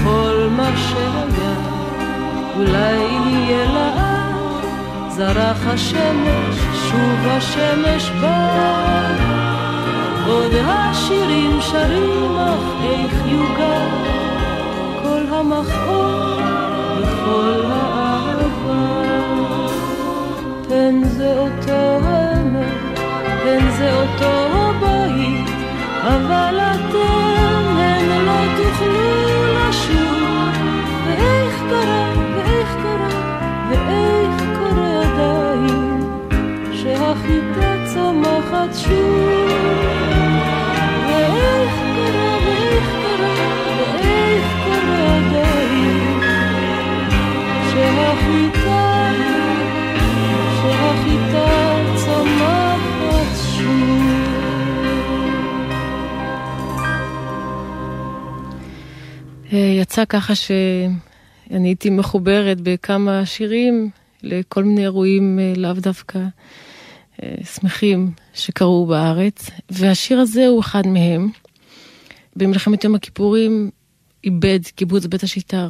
וכל 0.00 0.48
מה 0.50 0.70
שהיה 0.76 1.54
אולי 2.56 2.96
יהיה 3.26 3.64
לאט, 3.64 4.64
זרח 5.08 5.66
השמש, 5.66 6.56
שוב 6.90 7.26
השמש 7.26 8.10
בא. 8.20 9.10
עוד 10.26 10.52
השירים 10.64 11.60
שרים, 11.60 12.36
אך 12.38 12.82
איך 12.82 13.14
יוגע 13.26 13.86
כל 15.02 15.34
המכאוב 15.34 16.40
וכל 16.98 17.62
האהבה. 17.64 19.00
פן 20.68 21.04
זה 21.04 21.38
אותו 21.38 22.06
העמק, 22.06 22.98
פן 23.42 23.70
זה 23.78 24.00
אותו 24.00 24.46
הבית, 24.52 25.50
אבל 26.02 26.58
אתם 26.60 27.76
הן 27.78 28.24
לא 28.24 28.40
תוכלו 28.56 29.39
שהחיטה 37.10 37.84
צומחת 37.94 38.74
שוב. 38.74 39.50
ואיך 41.08 41.74
קרה, 41.94 42.36
ואיך 42.46 42.88
קרה, 43.02 43.34
ואיך 43.74 44.44
קורה 44.64 45.16
עדיין, 45.16 46.20
שהחיטה, 47.70 49.10
שהחיטה 50.62 51.48
צומחת 51.96 53.36
שוב. 53.56 54.02
אה, 59.52 59.58
יצא 59.80 60.04
ככה 60.04 60.34
שאני 60.34 61.68
הייתי 61.68 61.90
מחוברת 61.90 62.60
בכמה 62.60 63.26
שירים 63.26 63.90
לכל 64.22 64.64
מיני 64.64 64.82
אירועים 64.82 65.38
אה, 65.38 65.52
לאו 65.56 65.72
דווקא 65.72 66.18
שמחים 67.54 68.10
שקרו 68.34 68.86
בארץ, 68.86 69.50
והשיר 69.70 70.18
הזה 70.18 70.46
הוא 70.46 70.60
אחד 70.60 70.86
מהם. 70.86 71.28
במלחמת 72.36 72.84
יום 72.84 72.94
הכיפורים 72.94 73.70
איבד 74.24 74.60
קיבוץ 74.74 75.06
בית 75.06 75.22
השיטר, 75.22 75.68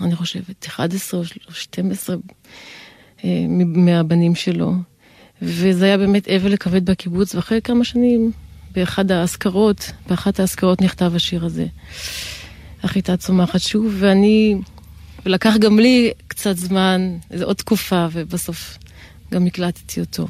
אני 0.00 0.16
חושבת, 0.16 0.66
11 0.66 1.20
או 1.20 1.52
12 1.52 2.16
מהבנים 3.64 4.34
שלו, 4.34 4.72
וזה 5.42 5.84
היה 5.84 5.98
באמת 5.98 6.28
אבל 6.28 6.56
כבד 6.56 6.90
בקיבוץ, 6.90 7.34
ואחרי 7.34 7.60
כמה 7.62 7.84
שנים, 7.84 8.32
באחד 8.72 9.10
האזכרות, 9.10 9.90
באחת 10.08 10.40
האזכרות 10.40 10.82
נכתב 10.82 11.12
השיר 11.14 11.44
הזה. 11.44 11.66
החיטה 12.82 13.16
צומחת 13.16 13.60
שוב, 13.60 13.94
ואני, 13.98 14.54
ולקח 15.26 15.56
גם 15.56 15.78
לי 15.78 16.12
קצת 16.28 16.56
זמן, 16.56 17.18
איזו 17.30 17.44
עוד 17.44 17.56
תקופה, 17.56 18.06
ובסוף 18.12 18.78
גם 19.32 19.46
הקלטתי 19.46 20.00
אותו. 20.00 20.26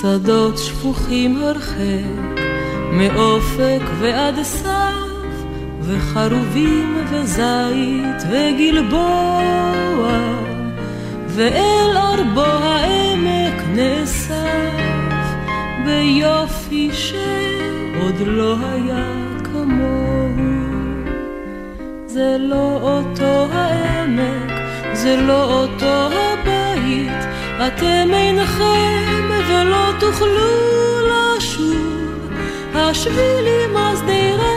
שדות 0.00 0.58
שפוכים 0.58 1.42
הרחק, 1.42 2.40
מאופק 2.92 3.82
ועד 3.98 4.42
סף, 4.42 5.34
וחרובים 5.82 6.96
וזית 7.10 8.22
וגלבוע, 8.30 10.08
ואל 11.26 11.96
ארבו 11.96 12.40
העמק 12.40 13.62
נאסף, 13.74 14.74
ביופי 15.84 16.90
שעוד 16.92 18.14
לא 18.26 18.56
היה 18.72 19.12
כמוהו. 19.44 20.50
זה 22.06 22.36
לא 22.38 22.78
אותו 22.82 23.46
העמק, 23.52 24.52
זה 24.92 25.16
לא 25.16 25.44
אותו 25.44 26.08
הבית, 26.12 27.24
אתם 27.66 28.08
אינכם 28.12 29.19
ולא 29.50 29.92
תוכלו 30.00 30.50
לשוב. 31.10 32.30
השבילי 32.74 33.66
מסדירה 33.66 34.56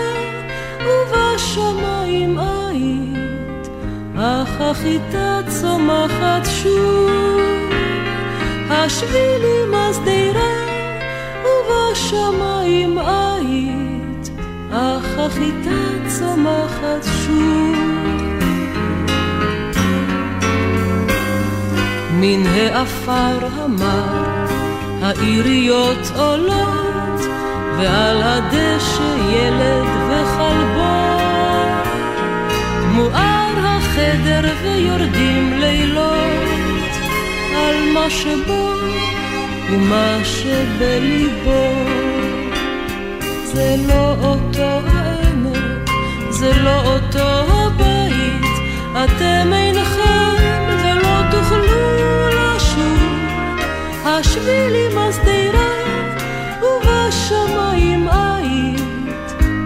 ובשמיים 0.86 2.38
עית, 2.40 3.70
אך 4.18 4.62
החיטה 4.62 5.40
צומחת 5.62 6.46
שוב. 6.46 7.42
השבילי 8.70 9.58
מסדירה 9.70 10.54
ובשמיים 11.46 12.98
עית, 12.98 14.30
אך 14.72 15.20
החיטה 15.20 16.10
צומחת 16.20 17.04
שוב. 17.04 17.76
מן 22.20 22.48
העפר 22.48 23.48
המר 23.52 24.33
העיריות 25.04 26.12
עולות, 26.16 27.22
ועל 27.78 28.22
הדשא 28.24 29.16
ילד 29.30 29.88
וכלבו. 30.10 30.94
מואר 32.92 33.54
החדר 33.58 34.42
ויורדים 34.63 35.54
לילות, 35.60 36.94
על 37.56 37.76
מה 37.94 38.10
שבו 38.10 38.70
ומה 39.72 40.18
שבליבו. 40.24 41.74
זה 43.44 43.76
לא 43.88 44.16
אותו 44.22 44.80
העמק, 44.88 45.89
זה 46.30 46.52
לא 46.63 46.82
אותו 46.94 47.30
הבית, 47.50 48.54
אתם 48.92 49.54
אינכם 49.54 50.44
ולא 50.84 51.32
תוכלו. 51.32 51.73
השבילי 54.06 54.88
מסדירה 54.88 55.70
ובשמיים 56.62 58.08
עית, 58.08 58.82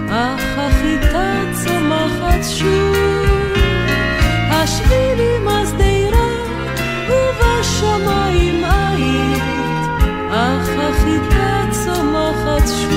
אך 0.10 0.58
החיטה 0.58 1.41
צומחת 1.63 2.43
שוב. 2.58 2.95
השבילי 4.50 5.39
מסדירה 5.39 6.30
ובשמיים 7.10 8.63
עית, 8.63 9.43
אך 10.32 10.69
החיטה 10.80 11.63
צומחת 11.71 12.67
שוב. 12.67 12.96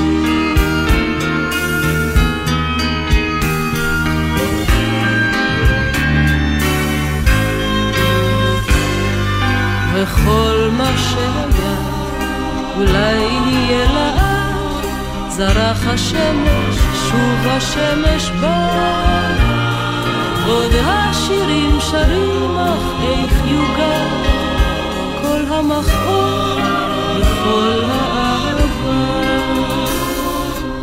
וכל 10.02 10.68
מה 10.72 10.92
שהיה 10.96 11.74
אולי 12.76 13.16
יהיה 13.46 13.92
לאט 13.92 14.84
זרח 15.28 15.86
השמש 15.86 16.76
שוב 17.10 17.46
השמש 17.46 18.30
בא 18.40 19.30
עוד 20.46 20.72
השירים 20.84 21.78
שרים 21.80 22.58
אך 22.58 23.02
איך 23.02 23.32
יוגר, 23.46 24.08
כל 25.22 25.54
המכאוב 25.54 26.60
וכל 27.16 27.80
האהבה. 27.90 29.20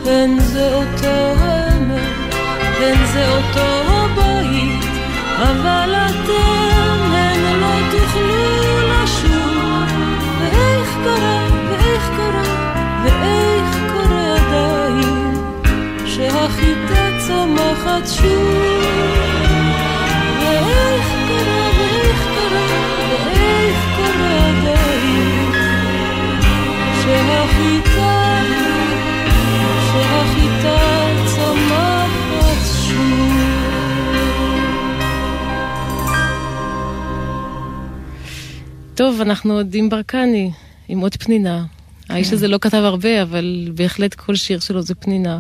הן 0.06 0.39
זה 0.39 0.73
אותו 0.73 1.41
האמת, 1.41 2.36
הן 2.80 3.06
זה 3.13 3.30
אותו 3.30 3.91
הבית 3.91 4.86
אבל 5.38 5.95
אתם 5.95 6.57
טוב, 38.96 39.22
אנחנו 39.22 39.54
עוד 39.54 39.76
עם 39.76 39.90
ברקני, 39.90 40.52
עם 40.88 41.00
עוד 41.00 41.16
פנינה. 41.16 41.66
האיש 42.10 42.34
הזה 42.34 42.48
לא 42.48 42.58
כתב 42.62 42.78
הרבה, 42.78 43.22
אבל 43.22 43.72
בהחלט 43.76 44.14
כל 44.14 44.36
שיר 44.36 44.60
שלו 44.60 44.82
זה 44.82 44.96
פנינה. 44.96 45.40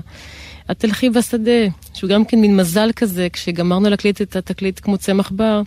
את 0.71 0.79
תלכי 0.79 1.09
בשדה, 1.09 1.67
שהוא 1.93 2.09
גם 2.09 2.25
כן 2.25 2.41
מין 2.41 2.57
מזל 2.57 2.89
כזה, 2.95 3.27
כשגמרנו 3.33 3.89
להקליט 3.89 4.21
את 4.21 4.35
התקליט 4.35 4.79
כמו 4.79 4.97
צמח 4.97 5.31
בר, 5.31 5.61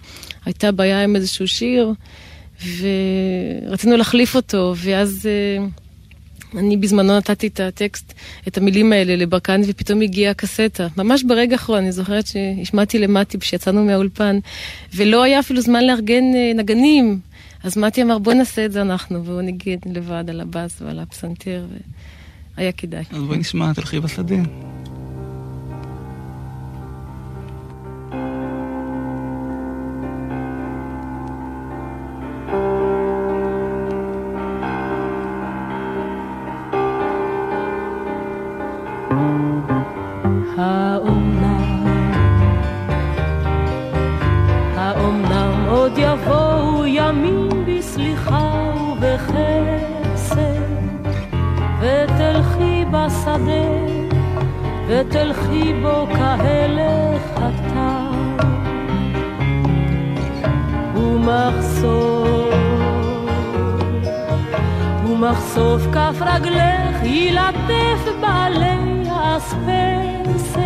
הייתה 0.44 0.72
בעיה 0.72 1.04
עם 1.04 1.16
איזשהו 1.16 1.48
שיר, 1.48 1.92
ורצינו 3.68 3.96
להחליף 3.96 4.36
אותו, 4.36 4.74
ואז 4.76 5.26
אה, 5.26 5.66
אני 6.60 6.76
בזמנו 6.76 7.16
נתתי 7.16 7.46
את 7.46 7.60
הטקסט, 7.60 8.14
את 8.48 8.58
המילים 8.58 8.92
האלה 8.92 9.16
לברקני, 9.16 9.64
ופתאום 9.68 10.00
הגיעה 10.00 10.30
הקסטה. 10.30 10.86
ממש 10.96 11.22
ברגע 11.22 11.52
האחרון, 11.52 11.78
אני 11.78 11.92
זוכרת 11.92 12.26
שהשמעתי 12.26 12.98
למטי 12.98 13.38
כשיצאנו 13.38 13.84
מהאולפן, 13.84 14.38
ולא 14.94 15.22
היה 15.22 15.40
אפילו 15.40 15.60
זמן 15.60 15.84
לארגן 15.84 16.24
אה, 16.34 16.52
נגנים. 16.54 17.20
אז 17.62 17.78
מתי 17.78 18.02
אמר, 18.02 18.18
בוא 18.18 18.32
נעשה 18.32 18.64
את 18.64 18.72
זה 18.72 18.82
אנחנו, 18.82 19.24
והוא 19.24 19.40
ניגן 19.40 19.76
לבד 19.86 20.24
על 20.28 20.40
הבאס 20.40 20.82
ועל 20.82 20.98
הפסנתר, 20.98 21.66
והיה 22.56 22.72
כדאי. 22.72 23.04
אז 23.10 23.22
בואי 23.22 23.38
נשמע, 23.38 23.72
תלכי 23.72 24.00
בשדה. 24.00 24.36
בשדה, 53.38 54.10
ותלכי 54.88 55.72
בו 55.82 56.06
כהלך 56.06 57.22
הטל, 57.36 58.46
ומחשוף, 60.94 62.54
ומחשוף 65.04 65.82
כף 65.92 66.16
רגלך 66.20 67.02
ילטף 67.02 68.08
בעלי 68.20 69.02
האספסת, 69.10 70.60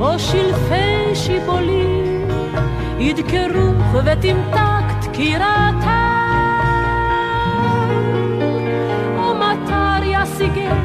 או 0.00 0.18
שלפי 0.18 1.14
שיבולים 1.14 2.28
ידקרוך 2.98 3.94
ותמתק 4.04 5.08
דקירתה, 5.08 6.04
או 9.18 9.34
מטר 9.34 10.04
ישיגך 10.04 10.77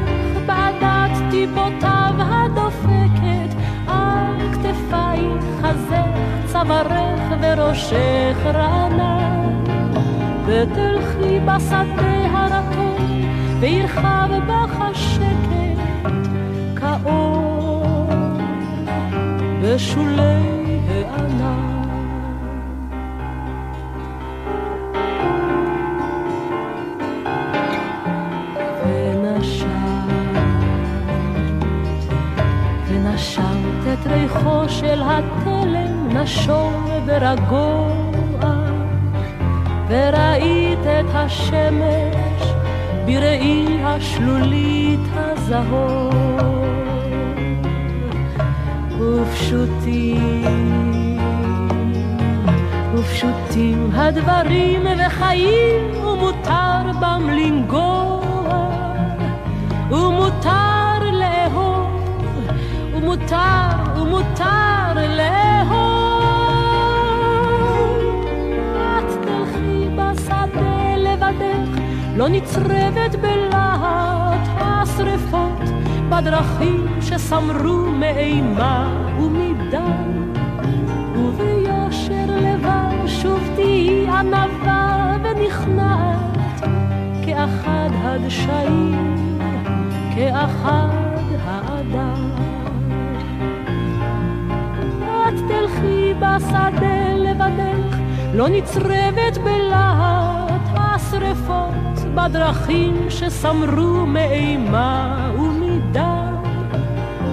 טיפותיו 1.44 2.14
הדופקת, 2.18 3.54
על 3.86 4.52
כתפייך 4.52 5.44
חזך 5.60 6.06
צווארך 6.46 7.20
וראשך 7.40 8.36
רענן, 8.44 9.64
ותלכי 10.46 11.40
בשדה 11.40 12.26
הרטון 12.30 13.22
וירחב 13.60 14.28
בך 14.46 14.80
השקט 14.80 16.28
כאור 16.76 18.08
בשולי 19.62 20.63
ריחו 34.06 34.68
של 34.68 35.02
התלם 35.04 36.08
נשום 36.08 36.86
ורגוע, 37.06 38.54
וראית 39.88 40.78
את 40.78 41.14
השמש 41.14 42.42
בראי 43.06 43.66
השלולית 43.84 45.00
הזהור. 45.14 46.64
ופשוטים, 48.98 51.18
ופשוטים 52.94 53.90
הדברים 53.94 54.82
וחיים, 55.06 56.04
ומותר 56.04 56.90
בם 57.00 57.30
לנגוע, 57.30 58.20
ומותר 59.90 61.10
לאהוב, 61.12 61.86
ומותר, 62.94 63.83
לא 72.24 72.28
נצרבת 72.28 73.14
בלהט 73.20 74.48
השרפות, 74.56 75.62
בדרכים 76.08 76.86
שסמרו 77.00 77.90
מאימה 77.90 79.06
ומדם, 79.20 80.32
וביושר 81.16 82.26
לבב 82.28 83.06
שוב 83.06 83.40
תהי 83.54 84.06
ענווה 84.08 85.16
ונכנעת, 85.22 86.38
כאחד 87.26 87.90
הדשאים, 87.92 89.38
כאחד 90.14 91.03
בשדה 96.18 97.14
לבדך, 97.18 97.96
לא 98.34 98.48
נצרבת 98.48 99.38
בלהט 99.44 100.60
השרפות, 100.74 102.14
בדרכים 102.14 103.06
שסמרו 103.08 104.06
מאימה 104.06 105.30
ומדם, 105.38 106.34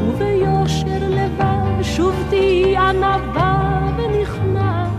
וביושר 0.07 1.09
לבב 1.09 1.83
שוב 1.83 2.15
תהי 2.29 2.77
ענווה 2.77 3.81
ונכנעת, 3.97 4.89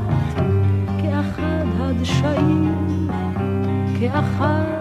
כאחד 1.03 1.67
הדשאים, 1.81 3.09
כאחד 4.01 4.72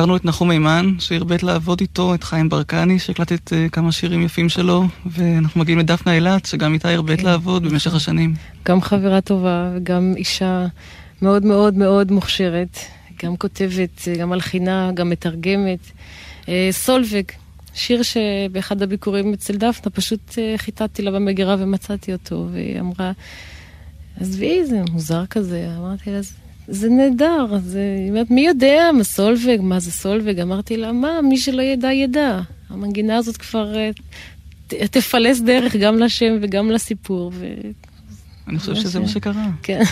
הזכרנו 0.00 0.16
את 0.16 0.24
נחום 0.24 0.48
מימן, 0.48 0.94
שהרבית 0.98 1.42
לעבוד 1.42 1.80
איתו, 1.80 2.14
את 2.14 2.24
חיים 2.24 2.48
ברקני, 2.48 2.98
שהקלטת 2.98 3.48
uh, 3.48 3.70
כמה 3.70 3.92
שירים 3.92 4.22
יפים 4.22 4.48
שלו, 4.48 4.84
ואנחנו 5.06 5.60
מגיעים 5.60 5.78
לדפנה 5.78 6.14
אילת, 6.14 6.46
שגם 6.46 6.74
איתה 6.74 6.90
הרבית 6.90 7.20
כן. 7.20 7.26
לעבוד 7.26 7.62
במשך 7.62 7.94
השנים. 7.94 8.34
גם 8.64 8.80
חברה 8.80 9.20
טובה, 9.20 9.70
וגם 9.76 10.14
אישה 10.16 10.66
מאוד 11.22 11.44
מאוד 11.44 11.74
מאוד 11.74 12.12
מוכשרת, 12.12 12.78
גם 13.24 13.36
כותבת, 13.36 14.08
גם 14.18 14.30
מלחינה, 14.30 14.90
גם 14.94 15.10
מתרגמת. 15.10 15.90
Uh, 16.42 16.48
סולווג, 16.70 17.26
שיר 17.74 18.02
שבאחד 18.02 18.82
הביקורים 18.82 19.32
אצל 19.32 19.56
דפנה, 19.56 19.90
פשוט 19.92 20.38
חיטטתי 20.56 21.02
לה 21.02 21.10
במגירה 21.10 21.56
ומצאתי 21.58 22.12
אותו, 22.12 22.48
והיא 22.52 22.80
אמרה, 22.80 23.12
עזבי, 24.20 24.66
זה 24.66 24.82
מוזר 24.92 25.26
כזה. 25.26 25.68
אמרתי 25.78 26.10
לה, 26.10 26.22
זה 26.22 26.34
נהדר, 26.90 27.58
זה... 27.58 27.96
היא 27.98 28.10
אומרת, 28.10 28.30
מי 28.30 28.46
יודע 28.46 28.90
מה 28.94 29.04
סולווג, 29.04 29.60
מה 29.60 29.80
זה 29.80 29.92
סולווג? 29.92 30.40
אמרתי 30.40 30.76
לה, 30.76 30.92
מה, 30.92 31.20
מי 31.22 31.36
שלא 31.36 31.62
ידע, 31.62 31.92
ידע. 31.92 32.40
המנגינה 32.70 33.16
הזאת 33.16 33.36
כבר 33.36 33.76
אה, 33.76 33.90
ת, 34.66 34.74
תפלס 34.74 35.40
דרך 35.40 35.76
גם 35.76 35.98
לשם 35.98 36.38
וגם 36.40 36.70
לסיפור. 36.70 37.32
ו... 37.34 37.46
אני 38.48 38.58
חושב 38.58 38.74
שזה 38.74 39.00
מה 39.00 39.08
שקרה. 39.08 39.46
כן. 39.62 39.82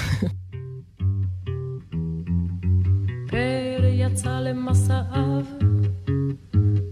פר 3.30 3.84
יצא 3.92 4.40
למסעיו, 4.40 5.44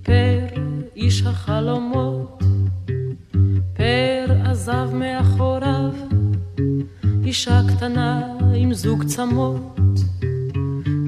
פר 0.03 0.47
איש 0.97 1.23
החלומות, 1.23 2.43
פר 3.77 4.27
עזב 4.45 4.91
מאחוריו. 4.95 5.93
אישה 7.27 7.61
קטנה 7.69 8.21
עם 8.55 8.75
זוג 8.75 9.05
צמות. 9.05 9.79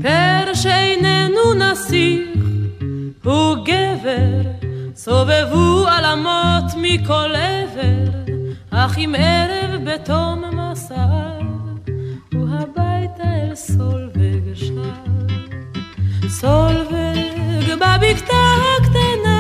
פר 0.02 0.54
שאיננו 0.54 1.54
נסיך, 1.54 2.28
הוא 3.24 3.56
גבר, 3.64 4.50
סובבו 4.94 5.86
עלמות 5.86 6.64
מכל 6.82 7.30
עבר, 7.34 8.32
אך 8.70 8.94
עם 8.98 9.14
ערב 9.14 9.80
בתום 9.84 10.44
מסעיו, 10.52 11.42
הוא 12.34 12.48
הביתה 12.50 13.24
אל 13.24 13.54
סולווג 13.54 14.54
שב. 14.54 16.28
סולווג 16.28 17.66
בבקתה 17.80 18.42
הקטנה, 18.78 19.37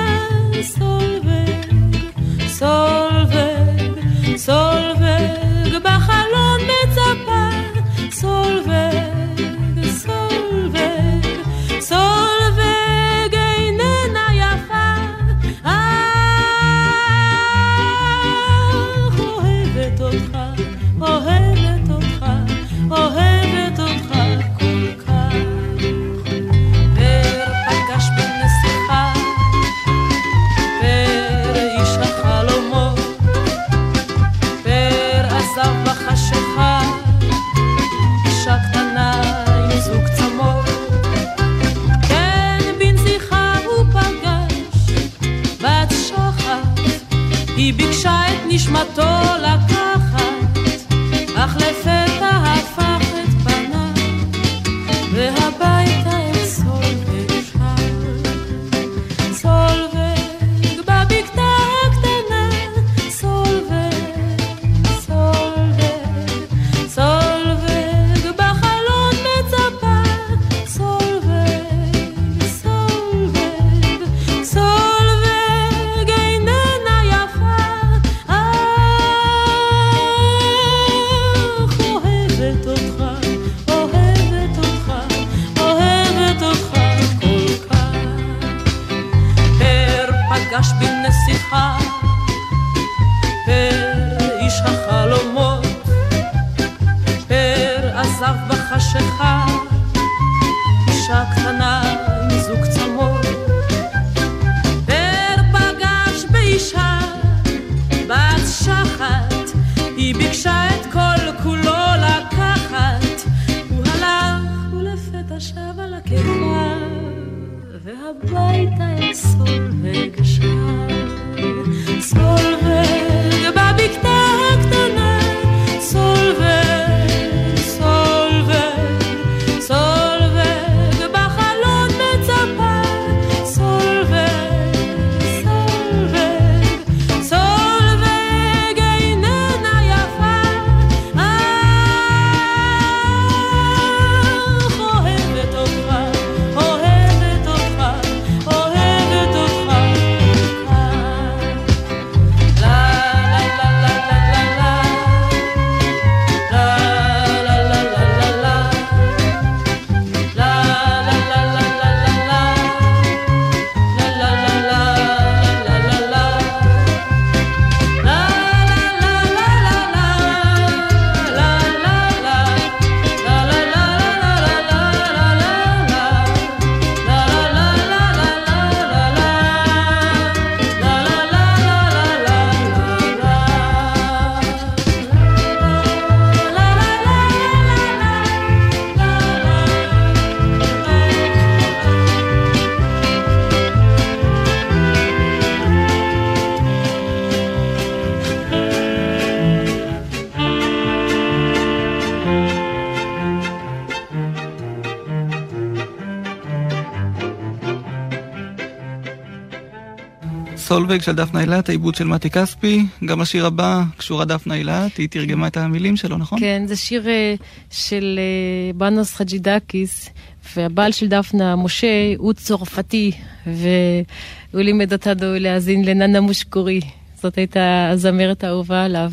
סולווג 210.88 211.02
של 211.02 211.14
דפנה 211.14 211.40
אילת, 211.40 211.68
העיבוד 211.68 211.94
של 211.94 212.04
מתי 212.04 212.30
כספי, 212.30 212.86
גם 213.04 213.20
השיר 213.20 213.46
הבא 213.46 213.82
קשורה 213.96 214.24
דפנה 214.24 214.54
אילת, 214.54 214.96
היא 214.96 215.08
תרגמה 215.08 215.46
את 215.46 215.56
המילים 215.56 215.96
שלו, 215.96 216.18
נכון? 216.18 216.40
כן, 216.40 216.62
זה 216.66 216.76
שיר 216.76 217.08
אה, 217.08 217.34
של 217.70 218.18
אה, 218.18 218.72
בנוס 218.72 219.14
חג'ידקיס, 219.14 220.10
והבעל 220.56 220.92
של 220.92 221.08
דפנה, 221.08 221.56
משה, 221.56 221.86
הוא 222.16 222.32
צרפתי, 222.32 223.12
והוא 223.46 224.62
לימד 224.62 224.92
אותנו 224.92 225.34
להאזין 225.38 225.84
לננה 225.84 226.20
מושקורי. 226.20 226.80
זאת 227.22 227.38
הייתה 227.38 227.88
הזמרת 227.92 228.44
האהובה 228.44 228.84
עליו, 228.84 229.12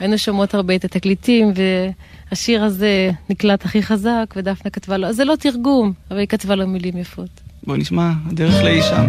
והיינו 0.00 0.18
שומעות 0.18 0.54
הרבה 0.54 0.74
את 0.74 0.84
התקליטים, 0.84 1.52
והשיר 2.30 2.64
הזה 2.64 3.10
נקלט 3.30 3.64
הכי 3.64 3.82
חזק, 3.82 4.34
ודפנה 4.36 4.70
כתבה 4.70 4.96
לו, 4.96 5.06
אז 5.06 5.16
זה 5.16 5.24
לא 5.24 5.34
תרגום, 5.36 5.92
אבל 6.10 6.18
היא 6.18 6.28
כתבה 6.28 6.54
לו 6.54 6.66
מילים 6.66 6.96
יפות. 6.96 7.30
בוא 7.62 7.76
נשמע, 7.76 8.10
הדרך 8.30 8.62
לאי 8.62 8.82
שם. 8.82 9.06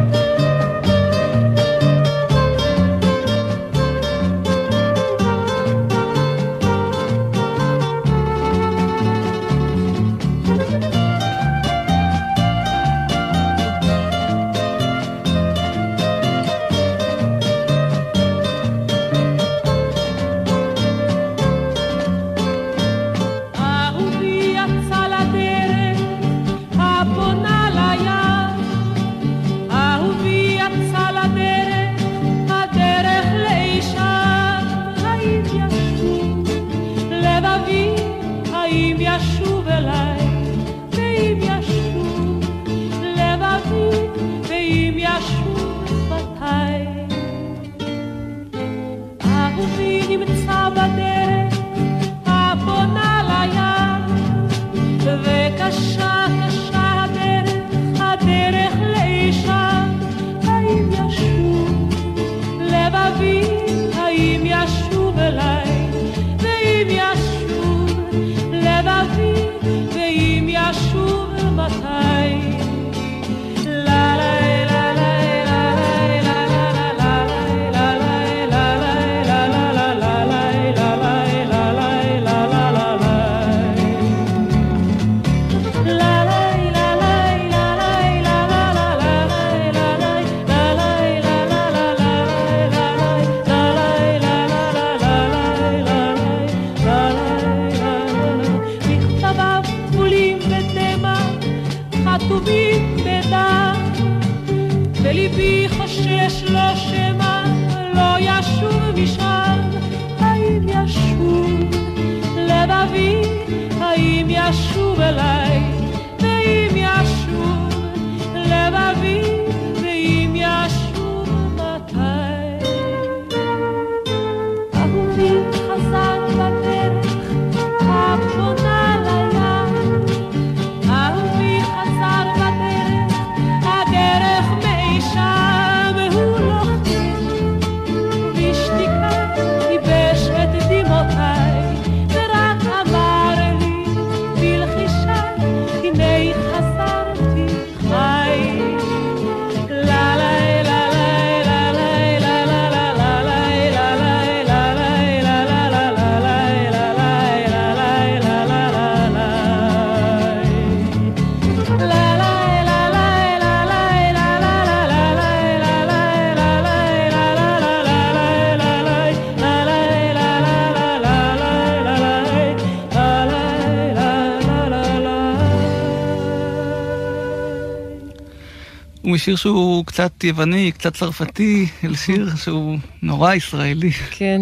משיר 179.22 179.36
שהוא 179.36 179.86
קצת 179.86 180.24
יווני, 180.24 180.72
קצת 180.72 180.96
צרפתי, 180.96 181.68
אל 181.84 181.96
שיר 181.96 182.30
שהוא 182.36 182.78
נורא 183.02 183.34
ישראלי. 183.34 183.92
כן. 183.92 184.42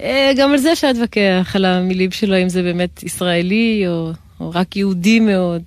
אה, 0.00 0.32
גם 0.36 0.52
על 0.52 0.58
זה 0.58 0.72
אפשר 0.72 0.86
להתווכח, 0.86 1.52
על 1.54 1.64
המילים 1.64 2.10
שלו, 2.10 2.42
אם 2.42 2.48
זה 2.48 2.62
באמת 2.62 3.02
ישראלי 3.02 3.84
או, 3.86 4.10
או 4.40 4.50
רק 4.54 4.76
יהודי 4.76 5.20
מאוד. 5.20 5.62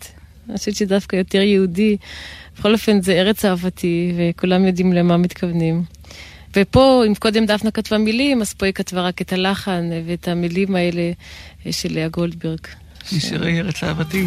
אני 0.50 0.58
חושבת 0.58 0.76
שדווקא 0.76 1.16
יותר 1.16 1.42
יהודי. 1.42 1.98
בכל 2.58 2.74
אופן, 2.74 3.02
זה 3.02 3.14
ארץ 3.14 3.46
אהבתי, 3.46 4.14
וכולם 4.18 4.66
יודעים 4.66 4.94
למה 4.94 5.18
מתכוונים. 5.18 5.84
ופה, 6.56 7.04
אם 7.08 7.16
קודם 7.16 7.46
דפנה 7.46 7.72
כתבה 7.72 7.98
מילים, 7.98 8.42
אז 8.42 8.54
פה 8.54 8.66
היא 8.66 8.74
כתבה 8.74 9.02
רק 9.02 9.22
את 9.22 9.34
הלחן 9.34 9.90
ואת 10.08 10.28
המילים 10.28 10.76
האלה 10.76 11.12
אה, 11.66 11.72
של 11.72 11.94
לאה 11.94 12.08
גולדברג. 12.08 12.60
משירי 13.16 13.56
ש... 13.56 13.58
ארץ 13.58 13.84
אהבתי. 13.84 14.26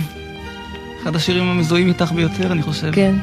אחד 1.02 1.16
השירים 1.16 1.44
המזוהים 1.44 1.88
איתך 1.88 2.12
ביותר, 2.12 2.52
אני 2.52 2.62
חושב. 2.62 2.92
כן. 2.92 3.14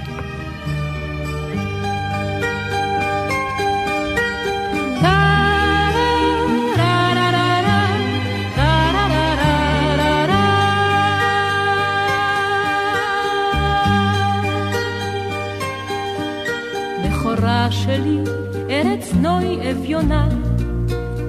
אביונה. 19.74 20.28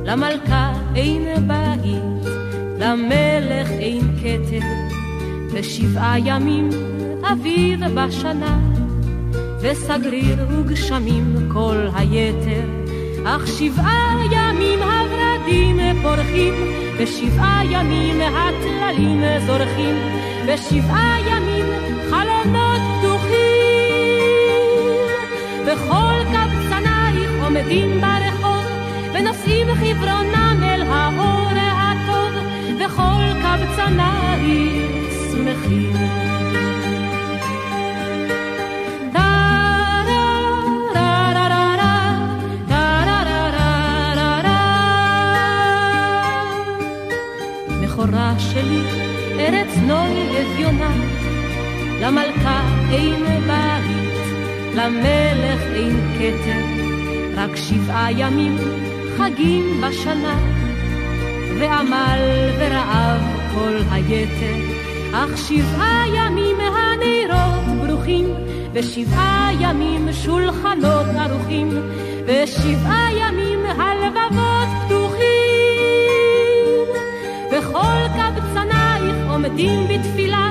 למלכה 0.04 0.72
אין 0.94 1.48
בית, 1.48 2.32
למלך 2.78 3.70
אין 3.70 4.00
כתר, 4.20 4.66
ושבעה 5.52 6.18
ימים 6.18 6.68
אביב 7.32 7.80
בשנה, 7.94 8.58
וסגריר 9.60 10.38
וגשמים 10.50 11.48
כל 11.52 11.86
היתר, 11.94 12.64
אך 13.24 13.46
שבעה 13.46 14.16
ימים 14.32 14.78
הורדים 14.82 16.02
פורחים, 16.02 16.54
ושבעה 16.98 17.62
ימים 17.70 18.20
הטללים 18.20 19.22
זורחים, 19.46 19.94
ושבעה 20.46 21.16
ימים 21.30 21.66
חלונות 22.10 22.94
וכל 25.66 26.14
קבצנייך 26.32 27.30
עומדים 27.42 28.00
ברחוב, 28.00 28.33
ונושאים 29.14 29.66
חברונם 29.74 30.60
אל 30.62 30.82
האור 30.82 31.48
הטוב, 31.56 32.34
וכל 32.78 33.24
קבצנייך 33.42 35.12
שמחים. 35.32 35.92
בכורה 47.82 48.34
שלי, 48.38 48.82
ארץ 49.38 49.76
נוי 49.76 50.42
אביונה, 50.42 50.90
למלכה 52.00 52.62
אין 52.90 53.24
בית, 53.24 54.14
למלך 54.74 55.60
אין 55.74 56.00
כתר, 56.18 56.64
רק 57.36 57.56
שבעה 57.56 58.12
ימים 58.12 58.83
חגים 59.18 59.80
בשנה, 59.80 60.38
ועמל 61.58 62.50
ורעב 62.58 63.22
כל 63.54 63.76
היתר, 63.90 64.56
אך 65.12 65.38
שבעה 65.38 66.04
ימים 66.14 66.56
הנרות 66.60 67.86
ברוכים, 67.86 68.34
ושבעה 68.72 69.50
ימים 69.60 70.08
שולחנות 70.12 71.06
ערוכים, 71.18 71.68
ושבעה 72.26 73.08
ימים 73.12 73.60
הלבבות 73.66 74.68
פתוחים. 74.86 75.24
וכל 77.52 78.08
קבצנייך 78.16 79.16
עומדים 79.30 79.88
בתפילה, 79.88 80.50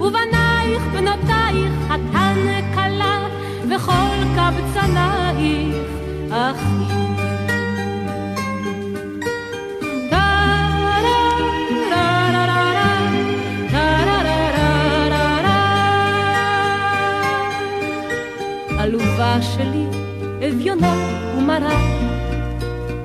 ובנייך 0.00 0.82
בנותייך 0.92 1.72
חתן 1.88 2.60
כלה, 2.74 3.28
וכל 3.70 4.24
קבצנייך 4.36 5.76
אחים. 6.30 7.07
אביונה 20.72 20.94
ומרה, 21.38 21.80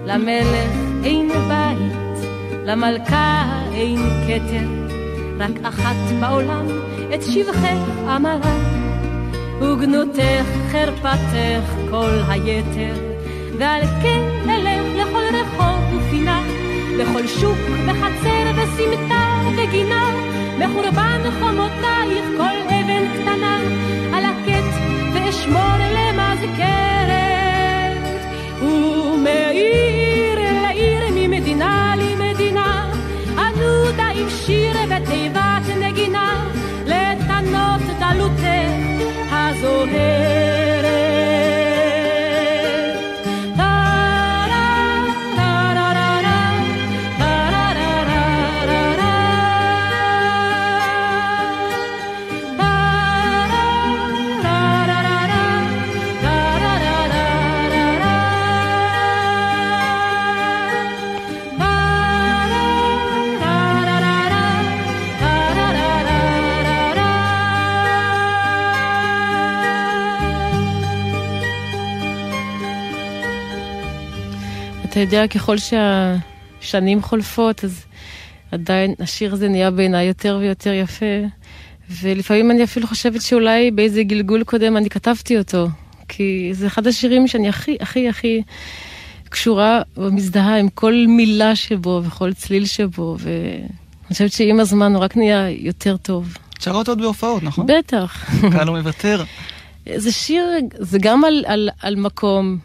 למלך 0.05 0.72
אין 1.03 1.30
בית, 1.30 2.28
למלכה 2.66 3.43
אין 3.74 3.99
כתר, 4.28 4.68
רק 5.39 5.51
אחת 5.64 5.95
בעולם 6.20 6.66
את 7.16 7.24
שבחך 7.24 8.16
אמרה, 8.16 8.57
וגנותך 9.61 10.47
חרפתך 10.72 11.76
כל 11.89 12.20
היתר, 12.28 12.95
ועל 13.57 13.82
כן 14.01 14.49
אלך 14.49 14.95
לכל 14.95 15.24
רחוב 15.36 15.93
ופינה, 15.97 16.43
לכל 16.97 17.28
שוק 17.28 17.57
וחצר 17.86 18.51
וסמטה 18.55 19.41
וגינה, 19.57 20.09
מחורבן 20.59 21.22
חומותייך 21.39 22.26
כל 22.38 22.74
אבן 22.74 23.14
קטנה, 23.14 23.57
על 24.14 24.26
הקט 24.26 24.74
ואשמור 25.14 25.78
למזכרת, 25.95 27.42
ומעיר 28.64 30.39
לעיר 30.64 31.03
ממדינה 31.11 31.93
למדינה, 31.97 32.91
ענודה 33.38 34.07
עם 34.16 34.30
שיר 34.30 34.76
ותיבת 34.86 35.78
נגינה, 35.80 36.49
לתנות 36.86 37.82
דלותך 37.99 38.43
הזוהרת. 39.32 40.62
יודע, 75.04 75.28
ככל 75.28 75.56
שהשנים 75.58 77.01
חולפות, 77.01 77.64
אז 77.64 77.86
עדיין 78.51 78.93
השיר 78.99 79.34
הזה 79.34 79.47
נהיה 79.47 79.72
בעיניי 79.72 80.06
יותר 80.06 80.38
ויותר 80.41 80.74
יפה. 80.74 81.06
ולפעמים 82.01 82.51
אני 82.51 82.64
אפילו 82.64 82.88
חושבת 82.88 83.22
שאולי 83.22 83.72
באיזה 83.72 84.04
גלגול 84.04 84.43
קודם 84.43 84.78
אני 84.78 84.89
כתבתי 84.89 85.38
אותו. 85.38 85.68
כי 86.08 86.49
זה 86.54 86.68
אחד 86.68 86.88
השירים 86.88 87.28
שאני 87.28 87.49
הכי, 87.49 87.78
הכי, 87.80 88.10
הכי 88.10 88.41
קשורה 89.30 89.82
ומזדהה 89.97 90.60
עם 90.60 90.70
כל 90.70 90.93
מילה 91.08 91.56
שבו 91.56 92.01
וכל 92.06 92.34
צליל 92.34 92.66
שבו. 92.66 93.18
ואני 93.20 93.68
חושבת 94.08 94.32
שעם 94.32 94.60
הזמן 94.60 94.95
הוא 94.95 95.04
רק 95.04 95.18
נהיה 95.18 95.49
יותר 95.49 95.97
טוב. 95.97 96.38
שרה 96.60 96.78
אותו 96.78 96.91
עוד 96.91 97.01
בהופעות, 97.01 97.43
נכון? 97.43 97.66
בטח. 97.68 98.30
קהל 98.51 98.68
לא 98.68 98.74
מוותר. 98.74 99.24
זה 99.95 100.12
שיר, 100.12 100.45
זה 100.80 100.97
גם 101.01 101.24
על, 101.24 101.43
על, 101.47 101.70
על 101.82 101.95
מקום, 101.95 102.58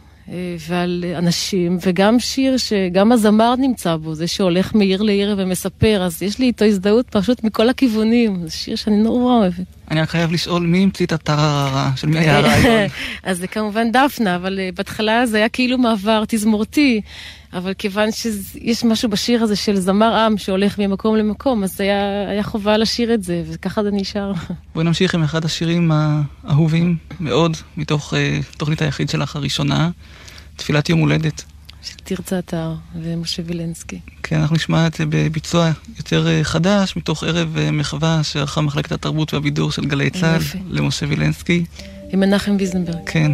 ועל 0.68 1.04
אנשים, 1.16 1.78
וגם 1.86 2.20
שיר 2.20 2.56
שגם 2.56 3.12
הזמר 3.12 3.54
נמצא 3.56 3.96
בו, 3.96 4.14
זה 4.14 4.26
שהולך 4.26 4.74
מעיר 4.74 5.02
לעיר 5.02 5.34
ומספר, 5.38 6.02
אז 6.02 6.22
יש 6.22 6.38
לי 6.38 6.46
איתו 6.46 6.64
הזדהות 6.64 7.06
פשוט 7.10 7.44
מכל 7.44 7.68
הכיוונים, 7.68 8.42
זה 8.42 8.50
שיר 8.50 8.76
שאני 8.76 8.96
נורא 8.96 9.34
אוהבת. 9.34 9.77
אני 9.90 10.00
רק 10.00 10.08
חייב 10.08 10.32
לשאול 10.32 10.62
מי 10.62 10.82
המציא 10.82 11.06
את 11.06 11.12
הטרררה, 11.12 11.90
של 11.96 12.08
מי 12.08 12.18
היה 12.18 12.36
הרעיון? 12.38 12.88
אז 13.22 13.38
זה 13.38 13.46
כמובן 13.46 13.92
דפנה, 13.92 14.36
אבל 14.36 14.60
בהתחלה 14.74 15.26
זה 15.26 15.36
היה 15.36 15.48
כאילו 15.48 15.78
מעבר 15.78 16.24
תזמורתי, 16.28 17.00
אבל 17.52 17.74
כיוון 17.74 18.08
שיש 18.12 18.84
משהו 18.84 19.08
בשיר 19.08 19.42
הזה 19.42 19.56
של 19.56 19.76
זמר 19.76 20.14
עם 20.14 20.38
שהולך 20.38 20.78
ממקום 20.78 21.16
למקום, 21.16 21.64
אז 21.64 21.80
היה, 21.80 22.30
היה 22.30 22.42
חובה 22.42 22.76
לשיר 22.76 23.14
את 23.14 23.22
זה, 23.22 23.42
וככה 23.46 23.82
זה 23.82 23.90
נשאר. 23.92 24.32
בואי 24.74 24.84
נמשיך 24.84 25.14
עם 25.14 25.22
אחד 25.22 25.44
השירים 25.44 25.92
האהובים 25.92 26.96
מאוד, 27.20 27.56
מתוך 27.76 28.14
uh, 28.14 28.16
תוכנית 28.56 28.82
היחיד 28.82 29.08
שלך 29.08 29.36
הראשונה, 29.36 29.90
תפילת 30.56 30.88
יום 30.88 31.00
הולדת. 31.00 31.44
של 31.88 31.96
תרצה 32.04 32.38
אתר 32.38 32.74
ומשה 33.02 33.42
וילנסקי. 33.46 33.98
כן, 34.22 34.36
אנחנו 34.40 34.56
נשמע 34.56 34.86
את 34.86 34.94
זה 34.94 35.04
בביצוע 35.08 35.70
יותר 35.98 36.42
חדש, 36.42 36.96
מתוך 36.96 37.24
ערב 37.24 37.56
מחווה 37.72 38.20
שערכה 38.22 38.60
מחלקת 38.60 38.92
התרבות 38.92 39.34
והבידור 39.34 39.72
של 39.72 39.84
גלי 39.84 40.10
צה"ל 40.10 40.42
למשה 40.70 41.06
וילנסקי. 41.08 41.64
עם 42.12 42.20
מנחם 42.20 42.56
ויזנברג. 42.58 42.96
כן. 43.06 43.32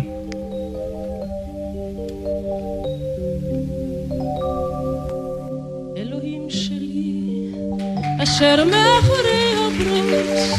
אשר 8.23 8.65
מאחורי 8.65 9.55
הברוש, 9.55 10.59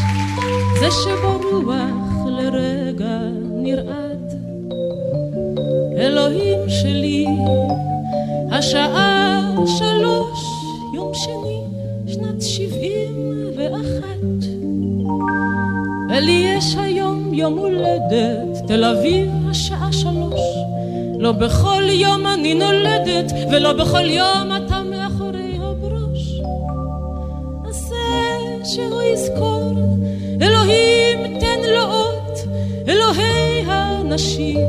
זה 0.80 0.88
שברוח 0.91 2.26
לרגע 2.26 3.20
נרעד. 3.64 4.14
אלוהים 5.98 6.70
שלי, 6.70 7.26
השעה 8.52 9.41
שלוש, 9.66 10.39
יום 10.96 11.12
שני, 11.14 11.62
שנת 12.14 12.41
שבעים 12.41 13.16
ואחת. 13.58 14.46
ולי 16.10 16.56
יש 16.58 16.76
היום 16.78 17.34
יום 17.34 17.58
הולדת, 17.58 18.68
תל 18.68 18.84
אביב 18.84 19.30
השעה 19.50 19.91
שלוש. 19.91 20.41
לא 21.20 21.32
בכל 21.32 21.84
יום 21.89 22.28
אני 22.28 22.54
נולדת, 22.54 23.32
ולא 23.52 23.74
בכל 23.74 24.10
יום 24.10 24.52
אתה 24.58 24.82
מאחורי 24.84 25.58
הברוש. 25.62 26.41
זה 27.70 27.96
שהוא 28.64 29.02
יזכור, 29.02 29.72
אלוהים 30.41 31.39
תן 31.39 31.60
לו 31.76 31.82
אות, 31.82 32.14
אלוהי 32.88 33.63
הנשים, 33.67 34.59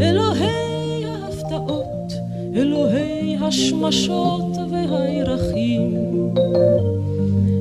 אלוהי 0.00 1.04
ההפתעות, 1.04 2.12
אלוהי 2.56 3.36
השמשות 3.40 4.56
והירחים, 4.70 5.94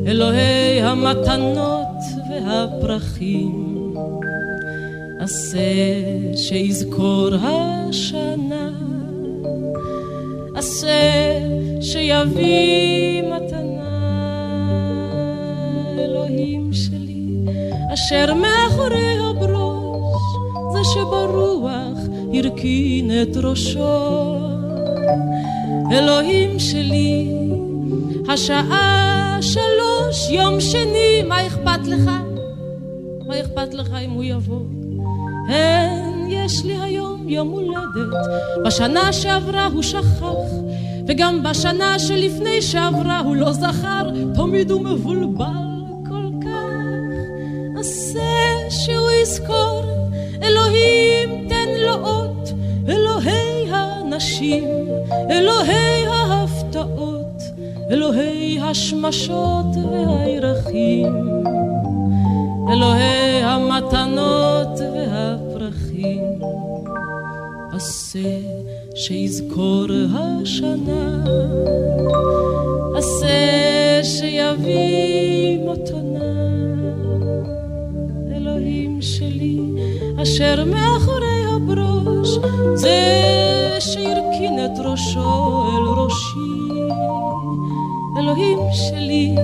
אלוהי 0.07 0.81
המתנות 0.81 1.97
והפרחים. 2.29 3.67
עשה 5.19 5.59
שיזכור 6.35 7.29
השנה, 7.41 8.69
עשה 10.55 11.39
שיביא 11.81 13.23
מתנה, 13.23 13.89
אלוהים 15.99 16.73
שלי, 16.73 17.25
אשר 17.93 18.33
מאחורי 18.33 19.17
שברוח 20.97 21.97
הרכין 22.33 23.11
את 23.21 23.37
ראשו. 23.37 24.37
אלוהים 25.91 26.59
שלי, 26.59 27.31
השעה 28.29 29.37
שלוש, 29.41 30.29
יום 30.29 30.61
שני, 30.61 31.23
מה 31.27 31.47
אכפת 31.47 31.87
לך? 31.87 32.09
מה 33.27 33.39
אכפת 33.39 33.73
לך 33.73 33.93
אם 34.05 34.11
הוא 34.11 34.23
יבוא? 34.23 34.61
אין, 35.49 36.25
יש 36.29 36.65
לי 36.65 36.75
היום 36.81 37.29
יום 37.29 37.47
הולדת. 37.47 38.27
בשנה 38.65 39.13
שעברה 39.13 39.65
הוא 39.65 39.83
שכח, 39.83 40.51
וגם 41.07 41.43
בשנה 41.43 41.99
שלפני 41.99 42.61
שעברה 42.61 43.19
הוא 43.19 43.35
לא 43.35 43.53
זכר, 43.53 44.09
תמיד 44.35 44.71
הוא 44.71 44.81
מבולבל 44.81 45.67
כל 46.09 46.29
כך. 46.41 47.79
עשה 47.79 48.47
יזכור, 49.21 49.81
אלוהים 50.43 51.47
תן 51.49 51.69
לו 51.77 51.93
אות, 51.93 52.49
אלוהי 52.87 53.71
הנשים, 53.71 54.63
אלוהי 55.29 56.05
ההפתעות, 56.07 57.43
אלוהי 57.91 58.59
השמשות 58.61 59.65
והירחים, 59.91 61.43
אלוהי 62.71 63.43
המתנות 63.43 64.79
והפרחים. 64.79 66.23
עשה 67.77 68.39
שיזכור 68.95 69.85
השנה, 70.13 71.23
עשה 72.97 73.99
שיביא 74.03 75.59
מתנה. 75.59 76.06
אשר 80.27 80.65
מאחורי 80.65 81.43
הברוש, 81.55 82.29
זה 82.73 82.99
שהרכין 83.79 84.65
את 84.65 84.79
ראשו 84.79 85.63
אל 85.77 85.83
ראשי. 85.83 86.83
אלוהים 88.19 88.59
שלי, 88.71 89.35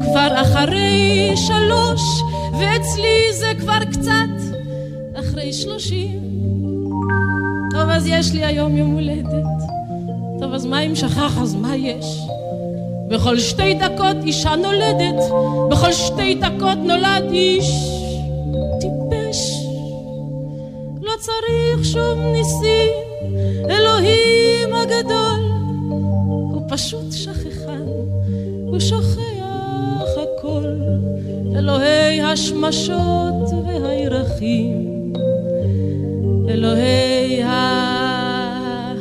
כבר 0.00 0.28
אחרי 0.42 1.32
שלוש, 1.36 2.02
ואצלי 2.60 3.32
זה 3.32 3.52
כבר 3.60 3.84
קצת 3.92 4.56
אחרי 5.14 5.52
שלושים. 5.52 6.20
טוב, 7.70 7.88
אז 7.90 8.06
יש 8.06 8.32
לי 8.32 8.44
היום 8.44 8.76
יום 8.76 8.90
הולדת. 8.90 9.46
טוב, 10.40 10.52
אז 10.52 10.66
מה 10.66 10.80
אם 10.80 10.94
שכח, 10.94 11.38
אז 11.42 11.54
מה 11.54 11.76
יש? 11.76 12.18
בכל 13.08 13.38
שתי 13.38 13.74
דקות 13.74 14.16
אישה 14.24 14.56
נולדת, 14.56 15.22
בכל 15.70 15.92
שתי 15.92 16.34
דקות 16.34 16.78
נולד 16.78 17.30
איש 17.30 18.03
צריך 21.24 21.84
שום 21.84 22.20
ניסים, 22.32 22.90
אלוהים 23.70 24.74
הגדול, 24.74 25.40
הוא 26.52 26.62
פשוט 26.68 27.12
שכחן, 27.12 27.86
הוא 28.66 28.80
שוכח 28.80 30.10
הכל, 30.22 30.76
אלוהי 31.56 32.22
השמשות 32.22 33.48
והירחים. 33.66 35.12
אלוהי 36.48 37.42
ה... 37.42 38.94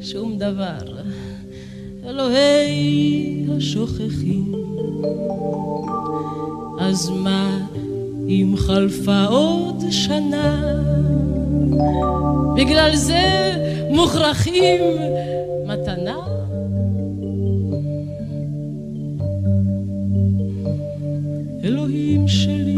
שום 0.00 0.38
דבר. 0.38 0.98
אלוהי 2.06 3.46
השוכחים. 3.56 4.54
אז 6.80 7.10
מה 7.10 7.66
אם 8.28 8.54
חלפה 8.56 9.24
עוד 9.24 9.84
שנה? 9.90 10.78
בגלל 12.56 12.96
זה 12.96 13.52
מוכרחים 13.90 14.80
מתנה? 15.66 16.16
אלוהים 21.64 22.28
שלי 22.28 22.74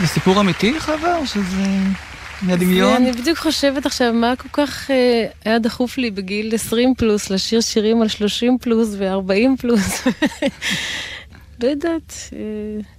זה 0.00 0.06
סיפור 0.06 0.40
אמיתי, 0.40 0.80
חווה, 0.80 1.18
או 1.18 1.26
שזה 1.26 1.66
מהדמיון? 2.42 2.92
אני 2.92 3.12
בדיוק 3.12 3.38
חושבת 3.38 3.86
עכשיו, 3.86 4.12
מה 4.12 4.36
כל 4.36 4.48
כך 4.52 4.90
אה, 4.90 5.26
היה 5.44 5.58
דחוף 5.58 5.98
לי 5.98 6.10
בגיל 6.10 6.54
20 6.54 6.94
פלוס 6.94 7.30
לשיר 7.30 7.60
שירים 7.60 8.02
על 8.02 8.08
30 8.08 8.58
פלוס 8.58 8.88
ו-40 8.98 9.60
פלוס. 9.60 10.06
לא 11.62 11.68
יודעת, 11.68 12.14
אה, 12.32 12.38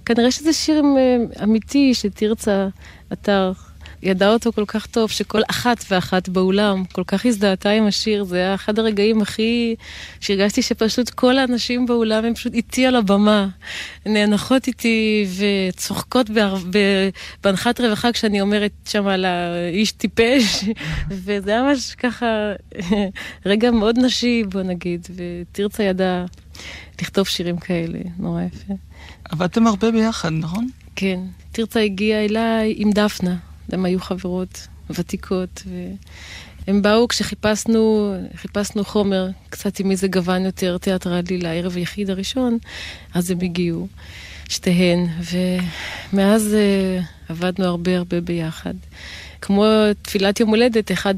כנראה 0.04 0.30
שזה 0.30 0.52
שיר 0.52 0.82
אה, 0.96 1.44
אמיתי 1.44 1.94
שתרצה 1.94 2.68
אתר 3.12 3.52
ידע 4.02 4.28
אותו 4.28 4.52
כל 4.52 4.64
כך 4.66 4.86
טוב, 4.86 5.10
שכל 5.10 5.40
אחת 5.50 5.84
ואחת 5.90 6.28
באולם 6.28 6.84
כל 6.92 7.02
כך 7.06 7.26
הזדהתה 7.26 7.70
עם 7.70 7.86
השיר, 7.86 8.24
זה 8.24 8.36
היה 8.36 8.54
אחד 8.54 8.78
הרגעים 8.78 9.22
הכי... 9.22 9.74
שהרגשתי 10.20 10.62
שפשוט 10.62 11.10
כל 11.10 11.38
האנשים 11.38 11.86
באולם 11.86 12.24
הם 12.24 12.34
פשוט 12.34 12.54
איתי 12.54 12.86
על 12.86 12.96
הבמה, 12.96 13.48
נאנחות 14.06 14.66
איתי 14.66 15.26
וצוחקות 15.38 16.30
בהנחת 17.42 17.80
רווחה 17.80 18.12
כשאני 18.12 18.40
אומרת 18.40 18.72
שם 18.88 19.06
על 19.06 19.24
האיש 19.24 19.92
טיפש, 19.92 20.64
וזה 21.24 21.50
היה 21.50 21.62
ממש 21.62 21.94
ככה 21.94 22.26
רגע 23.46 23.70
מאוד 23.70 23.98
נשי, 23.98 24.42
בוא 24.48 24.62
נגיד, 24.62 25.06
ותרצה 25.16 25.82
ידע 25.82 26.24
לכתוב 27.02 27.26
שירים 27.26 27.58
כאלה, 27.58 27.98
נורא 28.18 28.42
יפה. 28.42 28.74
עבדתם 29.24 29.66
הרבה 29.66 29.90
ביחד, 29.90 30.32
נכון? 30.32 30.68
כן. 30.96 31.20
תרצה 31.52 31.80
הגיעה 31.80 32.24
אליי 32.24 32.74
עם 32.76 32.90
דפנה. 32.90 33.51
הן 33.72 33.84
היו 33.84 34.00
חברות 34.00 34.66
ותיקות, 34.90 35.62
והם 36.66 36.82
באו 36.82 37.08
כשחיפשנו 37.08 38.14
חיפשנו 38.34 38.84
חומר 38.84 39.28
קצת 39.50 39.80
עם 39.80 39.90
איזה 39.90 40.08
גוון 40.08 40.44
יותר 40.44 40.78
תיאטרלי 40.78 41.38
לערב 41.38 41.76
היחיד 41.76 42.10
הראשון, 42.10 42.58
אז 43.14 43.30
הם 43.30 43.38
הגיעו, 43.42 43.88
שתיהן, 44.48 45.06
ומאז 46.12 46.56
uh, 46.56 47.32
עבדנו 47.32 47.64
הרבה 47.64 47.96
הרבה 47.96 48.20
ביחד. 48.20 48.74
כמו 49.42 49.64
תפילת 50.02 50.40
יום 50.40 50.50
הולדת, 50.50 50.92
אחד 50.92 51.14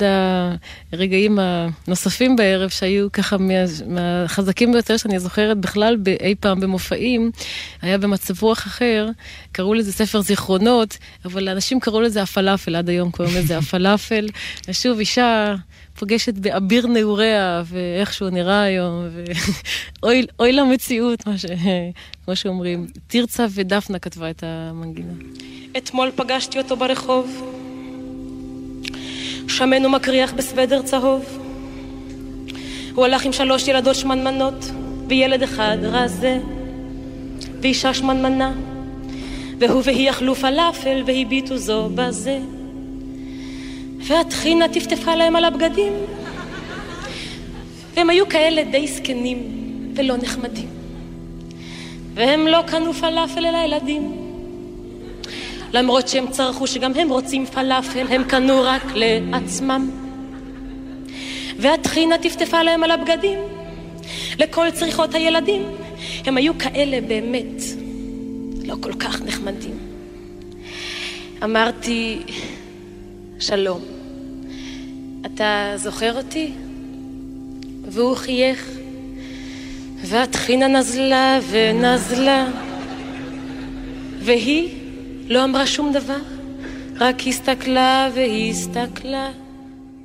הרגעים 0.93 1.39
הנוספים 1.39 2.37
בערב 2.37 2.69
שהיו 2.71 3.13
ככה 3.13 3.37
מה, 3.39 3.55
מהחזקים 3.87 4.73
ביותר 4.73 4.97
שאני 4.97 5.21
זוכרת 5.21 5.59
בכלל 5.59 5.97
אי 6.21 6.35
פעם 6.41 6.61
במופעים, 6.61 7.31
היה 7.83 7.99
במצב 7.99 8.43
רוח 8.43 8.67
אחר, 8.67 9.09
קראו 9.53 9.75
לזה 9.75 9.93
ספר 9.93 10.21
זיכרונות, 10.21 10.99
אבל 11.25 11.49
אנשים 11.49 11.81
קראו 11.81 12.01
לזה 12.01 12.23
הפלאפל, 12.23 12.77
עד 12.77 12.89
היום 12.89 13.11
קוראים 13.11 13.35
לזה 13.37 13.59
הפלאפל. 13.63 14.27
ושוב, 14.69 14.99
אישה 14.99 15.55
פוגשת 15.99 16.35
באביר 16.35 16.87
נעוריה, 16.87 17.63
ואיך 17.67 18.13
שהוא 18.13 18.31
נראה 18.31 18.63
היום, 18.63 19.05
ואוי 20.03 20.53
למציאות, 20.59 21.27
מה 21.27 21.39
ש... 21.39 21.45
כמו 22.25 22.37
שאומרים. 22.37 22.87
תרצה 23.07 23.47
ודפנה 23.55 23.99
כתבה 23.99 24.31
את 24.31 24.45
המנגינה. 24.47 25.13
אתמול 25.77 26.11
פגשתי 26.17 26.59
אותו 26.59 26.77
ברחוב. 26.77 27.64
שמן 29.49 29.87
ומקריח 29.87 30.33
בסוודר 30.33 30.83
צהוב. 30.83 31.25
הוא 32.95 33.05
הלך 33.05 33.25
עם 33.25 33.33
שלוש 33.33 33.69
ילדות 33.69 33.97
שמנמנות, 33.97 34.71
וילד 35.09 35.43
אחד 35.43 35.79
רזה, 35.83 36.39
ואישה 37.61 37.95
שמנמנה, 37.95 38.53
והוא 39.59 39.83
והיא 39.85 40.11
אכלו 40.11 40.35
פלאפל 40.35 41.03
והביטו 41.07 41.57
זו 41.57 41.89
בזה. 41.95 42.39
והטחינה 43.99 44.69
טפטפה 44.69 45.15
להם 45.15 45.37
על 45.37 45.45
הבגדים, 45.45 45.93
והם 47.95 48.11
היו 48.11 48.29
כאלה 48.29 48.65
די 48.65 48.89
זקנים 48.89 49.39
ולא 49.95 50.17
נחמדים. 50.17 50.69
והם 52.15 52.47
לא 52.47 52.63
קנו 52.67 52.93
פלאפל 52.93 53.47
אל 53.47 53.55
הילדים. 53.55 54.24
למרות 55.75 56.09
שהם 56.09 56.31
צרחו 56.31 56.67
שגם 56.67 56.93
הם 56.95 57.09
רוצים 57.09 57.47
פלאפל, 57.47 58.07
הם 58.09 58.25
קנו 58.25 58.63
רק 58.63 58.83
לעצמם. 58.95 59.91
והטחינה 61.59 62.19
טפטפה 62.19 62.63
להם 62.63 62.85
על 62.85 62.91
הבגדים, 62.91 63.39
לכל 64.39 64.71
צריכות 64.71 65.15
הילדים. 65.15 65.63
הם 66.27 66.37
היו 66.37 66.59
כאלה 66.59 67.01
באמת 67.01 67.63
לא 68.65 68.75
כל 68.81 68.93
כך 68.93 69.23
נחמדים. 69.23 69.79
אמרתי, 71.45 72.19
שלום, 73.41 73.81
אתה 75.27 75.73
זוכר 75.77 76.17
אותי? 76.17 76.53
והוא 77.89 78.17
חייך, 78.17 78.71
והטחינה 80.05 80.67
נזלה 80.67 81.39
ונזלה, 81.51 82.47
והיא 84.21 84.84
לא 85.29 85.45
אמרה 85.45 85.67
שום 85.67 85.93
דבר, 85.93 86.19
רק 87.01 87.17
הסתכלה 87.27 88.09
והסתכלה. 88.15 89.29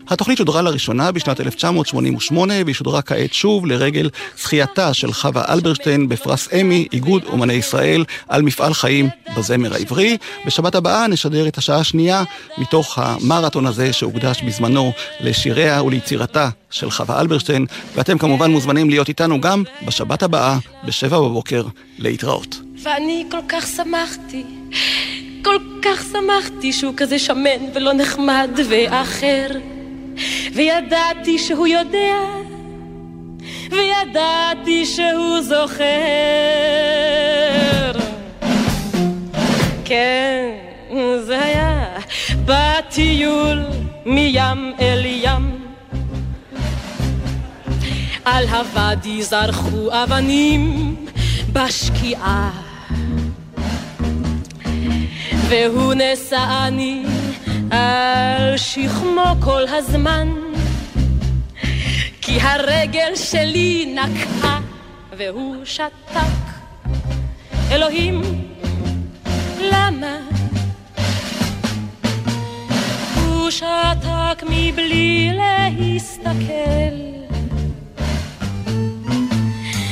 התוכנית 0.08 0.38
שודרה 0.38 0.62
לראשונה 0.62 1.12
בשנת 1.12 1.42
1988 1.42 2.54
והיא 2.66 2.76
שודרה 2.76 3.02
כעת 3.02 3.34
שוב 3.34 3.66
לרגל 3.66 4.10
זכייתה 4.38 4.94
של 4.94 5.14
חווה 5.14 5.54
אלברשטיין 5.54 6.10
בפרס 6.10 6.54
אמי, 6.54 6.88
איגוד 6.94 7.24
אומני 7.26 7.54
ישראל, 7.54 8.06
על 8.28 8.42
מפעל 8.42 8.74
חיים 8.74 9.10
בזמר 9.38 9.74
העברי. 9.74 10.18
בשבת 10.46 10.76
הבאה 10.76 11.08
נשדר 11.08 11.48
את 11.48 11.58
השעה 11.58 11.80
השנייה 11.80 12.24
מתוך 12.58 13.00
המרתון 13.02 13.66
הזה 13.66 13.94
שהוקדש 13.94 14.42
בזמנו 14.42 14.92
לשיריה 15.20 15.84
וליצירתה 15.84 16.50
של 16.70 16.92
חווה 16.92 17.22
אלברשטיין, 17.22 17.66
ואתם 17.96 18.18
כמובן 18.18 18.52
מוזמנים 18.52 18.90
להיות 18.90 19.10
איתנו 19.10 19.42
גם 19.42 19.64
בשבת 19.88 20.24
הבאה, 20.24 20.58
בשבע 20.86 21.20
בבוקר, 21.20 21.64
להתראות. 21.98 22.60
ואני 22.84 23.26
כל 23.32 23.42
כך 23.50 23.68
שמחתי, 23.68 24.44
כל 25.44 25.58
כך 25.82 26.06
שמחתי 26.12 26.74
שהוא 26.74 26.94
כזה 26.98 27.20
שמן 27.20 27.60
ולא 27.74 27.94
נחמד 27.94 28.50
ואחר. 28.70 29.48
וידעתי 30.54 31.40
שהוא 31.40 31.68
יודע, 31.68 32.16
וידעתי 33.72 34.86
שהוא 34.86 35.42
זוכר. 35.42 35.86
כן, 39.86 40.50
זה 41.26 41.46
היה 41.46 41.86
בטיול 42.46 43.64
מים 44.06 44.74
אל 44.80 45.06
ים. 45.06 45.60
על 48.26 48.48
הוואדי 48.48 49.24
זרחו 49.24 49.90
אבנים 50.04 50.96
בשקיעה. 51.54 52.69
והוא 55.50 55.94
נשאני 55.94 57.04
על 57.72 58.58
שכמו 58.58 59.36
כל 59.42 59.64
הזמן, 59.68 60.28
כי 62.22 62.42
הרגל 62.42 63.16
שלי 63.16 63.96
נקעה 63.96 64.60
והוא 65.18 65.56
שתק. 65.66 66.20
אלוהים, 67.72 68.22
למה? 69.62 70.18
הוא 73.16 73.50
שתק 73.50 74.44
מבלי 74.50 75.32
להסתכל. 75.34 76.96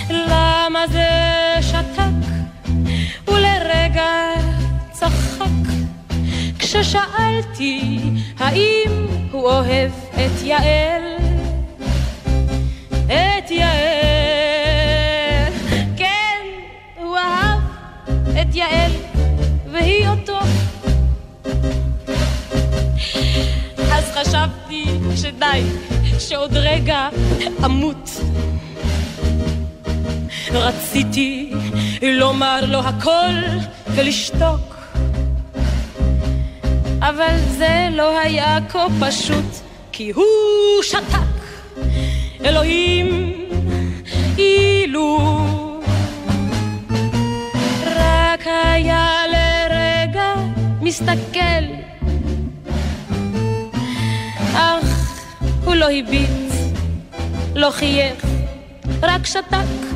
למה 0.09 0.87
זה 0.87 1.09
שתק? 1.61 2.27
ולרגע 3.27 4.46
צחק 4.99 5.45
כששאלתי 6.59 7.99
האם 8.39 9.07
הוא 9.31 9.43
אוהב 9.43 9.91
את 10.11 10.43
יעל. 10.43 11.03
את 13.05 13.51
יעל, 13.51 15.53
כן, 15.97 16.37
הוא 16.95 17.17
אהב 17.17 17.59
את 18.41 18.55
יעל 18.55 18.91
והיא 19.71 20.07
אותו. 20.07 20.39
אז 23.91 24.11
חשבתי 24.15 24.85
שדי, 25.15 25.63
שעוד 26.19 26.57
רגע 26.57 27.09
אמות. 27.65 28.09
רציתי 30.51 31.53
לומר 32.01 32.65
לו 32.65 32.79
הכל 32.79 33.33
ולשתוק. 33.95 34.76
אבל 37.01 37.37
זה 37.57 37.89
לא 37.91 38.19
היה 38.19 38.57
כה 38.69 38.87
פשוט, 38.99 39.45
כי 39.91 40.11
הוא 40.11 40.25
שתק. 40.83 41.37
אלוהים, 42.45 43.33
אילו 44.37 45.19
רק 47.85 48.47
היה 48.47 49.21
לרגע 49.31 50.33
מסתכל. 50.81 51.63
אך 54.53 55.21
הוא 55.65 55.75
לא 55.75 55.85
הביט, 55.91 56.53
לא 57.55 57.69
חייך, 57.71 58.25
רק 59.01 59.25
שתק. 59.25 59.87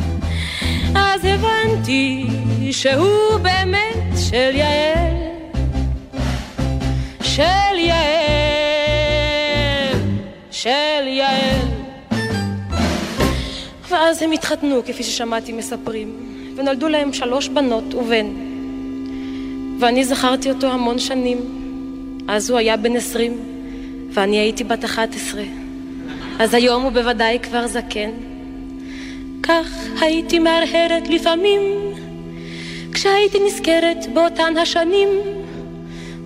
אז 0.96 1.26
הבנתי 1.26 2.28
שהוא 2.72 3.38
באמת 3.42 4.18
של 4.30 4.56
יעל. 4.56 5.14
של 7.24 7.78
יעל, 7.78 8.02
של 10.52 11.08
יעל. 11.08 11.68
ואז 13.90 14.22
הם 14.22 14.32
התחתנו, 14.32 14.82
כפי 14.86 15.04
ששמעתי 15.04 15.54
מספרים, 15.54 16.16
ונולדו 16.56 16.88
להם 16.88 17.14
שלוש 17.14 17.48
בנות 17.48 17.94
ובן. 17.94 18.26
ואני 19.80 20.06
זכרתי 20.06 20.50
אותו 20.50 20.68
המון 20.68 21.00
שנים. 21.00 21.38
אז 22.28 22.50
הוא 22.50 22.60
היה 22.60 22.78
בן 22.78 22.96
עשרים, 22.96 23.38
ואני 24.10 24.38
הייתי 24.38 24.64
בת 24.64 24.86
אחת 24.86 25.16
עשרה. 25.16 25.44
אז 26.40 26.54
היום 26.54 26.84
הוא 26.84 26.92
בוודאי 26.92 27.40
כבר 27.40 27.68
זקן. 27.68 28.10
כך 29.44 29.86
הייתי 30.02 30.40
מהרהרת 30.40 31.08
לפעמים, 31.10 31.60
כשהייתי 32.94 33.38
נזכרת 33.48 34.14
באותן 34.14 34.58
השנים. 34.58 35.10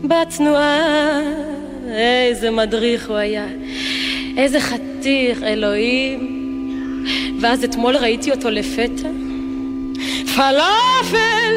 בתנועה. 0.04 1.22
איזה 1.88 2.52
מדריך 2.52 3.10
הוא 3.10 3.18
היה, 3.18 3.46
איזה 4.38 4.60
חתיך, 4.60 5.44
אלוהים. 5.44 6.46
ואז 7.42 7.64
אתמול 7.64 7.98
ראיתי 7.98 8.32
אותו 8.32 8.50
לפתע. 8.50 9.10
פלאפל, 10.36 11.54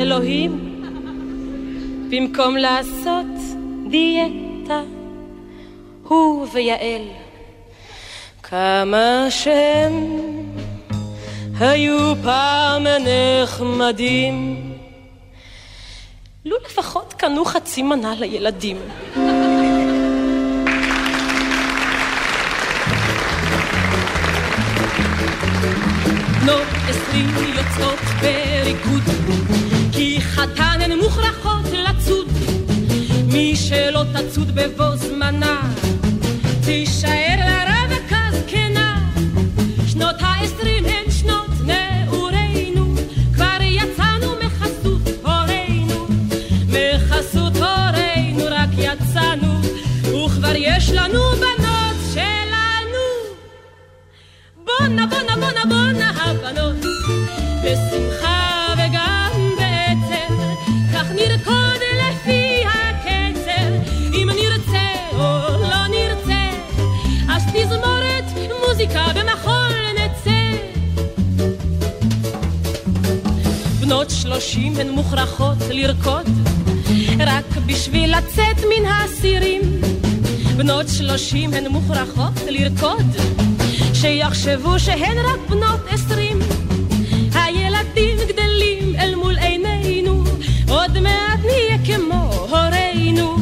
אלוהים. 0.00 0.82
במקום 2.10 2.56
לעשות 2.56 3.26
דיאטה, 3.90 4.82
הוא 6.08 6.46
ויעל. 6.52 7.02
כמה 8.42 9.26
שהם 9.30 10.20
היו 11.60 12.14
פעם 12.22 12.86
נחמדים. 12.86 14.56
לו 16.44 16.56
לפחות 16.66 17.14
קנו 17.18 17.44
חצי 17.44 17.82
מנה 17.82 18.14
לילדים. 18.14 18.76
בנות 26.40 26.66
עשרים 26.88 27.28
יוצאות 27.56 27.98
בריקוד, 28.20 29.02
כי 29.92 30.20
חתן 30.20 30.78
הן 30.80 30.98
מוכרחות 30.98 31.64
לצוד. 31.72 32.28
מי 33.26 33.56
שלא 33.56 34.02
תצוד 34.12 34.54
בבוא 34.54 34.96
זמנה, 34.96 35.62
תישאר 36.64 37.36
לרווקה 37.38 38.20
זקנה. 38.32 39.08
שנות 39.86 40.16
העשרים 40.20 40.69
שלושים 81.10 81.54
הן 81.54 81.66
מוכרחות 81.66 82.32
לרקוד, 82.48 83.06
שיחשבו 83.94 84.78
שהן 84.78 85.18
רק 85.18 85.50
בנות 85.50 85.80
עשרים. 85.88 86.38
הילדים 87.34 88.16
גדלים 88.28 88.96
אל 88.98 89.14
מול 89.14 89.38
עינינו, 89.38 90.24
עוד 90.68 91.00
מעט 91.00 91.40
נהיה 91.44 91.78
כמו 91.86 92.32
הורינו. 92.50 93.36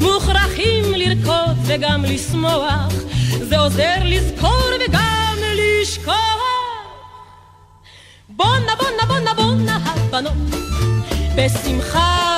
מוכרחים 0.00 0.84
לרקוד 0.96 1.56
וגם 1.64 2.04
לשמוח, 2.04 2.92
זה 3.40 3.58
עוזר 3.58 3.96
לזכור 4.04 4.62
וגם 4.86 5.36
לשכוח. 5.54 6.14
בונה 8.28 8.72
בונה 8.78 9.06
בונה 9.08 9.34
בונה 9.34 9.78
הבנות, 9.84 10.32
בשמחה 11.36 12.31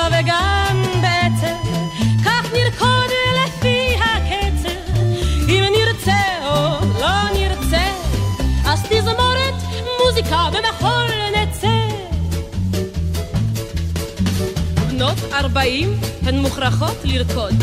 40 15.35 15.93
הן 16.25 16.39
מוכרחות 16.39 16.97
לרקוד. 17.03 17.53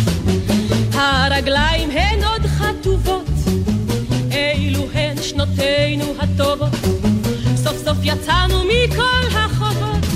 הרגליים 0.92 1.90
הן 1.90 2.24
עוד 2.24 2.46
חטובות, 2.46 3.28
אלו 4.32 4.86
הן 4.94 5.22
שנותינו 5.22 6.04
הטובות. 6.18 6.72
סוף 7.56 7.76
סוף 7.84 7.96
יצאנו 8.02 8.62
מכל 8.64 9.36
החובות, 9.38 10.06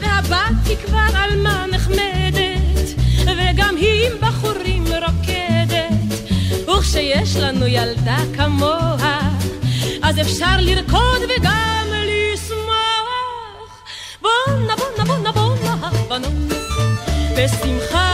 והבת 0.00 0.66
היא 0.66 0.76
כבר 0.86 1.18
עלמה 1.18 1.64
נחמדת, 1.72 3.00
וגם 3.20 3.76
היא 3.76 4.06
עם 4.06 4.12
בחורים 4.20 4.84
רוקדת. 4.86 6.28
וכשיש 6.68 7.36
לנו 7.36 7.66
ילדה 7.66 8.18
כמוה, 8.36 9.20
אז 10.02 10.20
אפשר 10.20 10.56
לרקוד 10.60 11.20
וגם... 11.22 11.63
בשמחה 17.36 18.13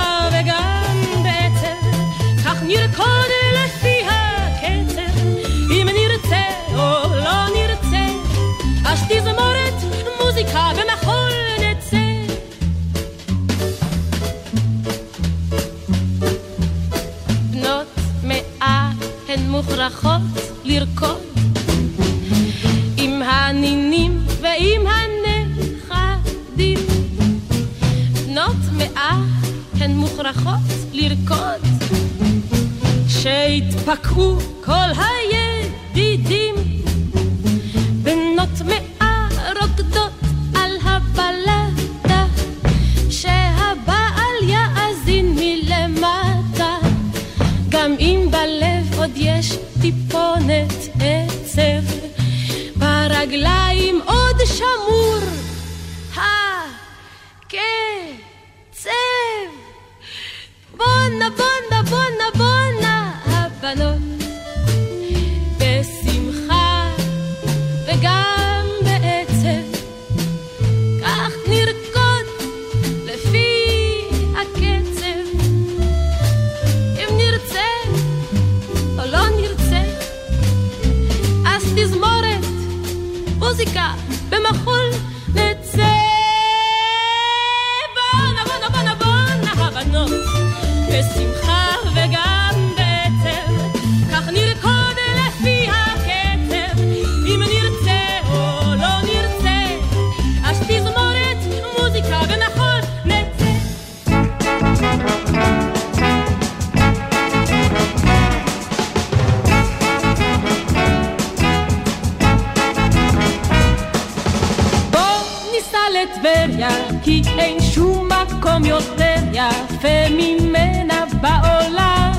לטבריה, 116.02 116.68
כי 117.02 117.22
אין 117.38 117.60
שום 117.60 118.08
מקום 118.08 118.64
יותר 118.64 119.14
יפה 119.32 120.08
ממנה 120.10 121.04
בעולם. 121.20 122.12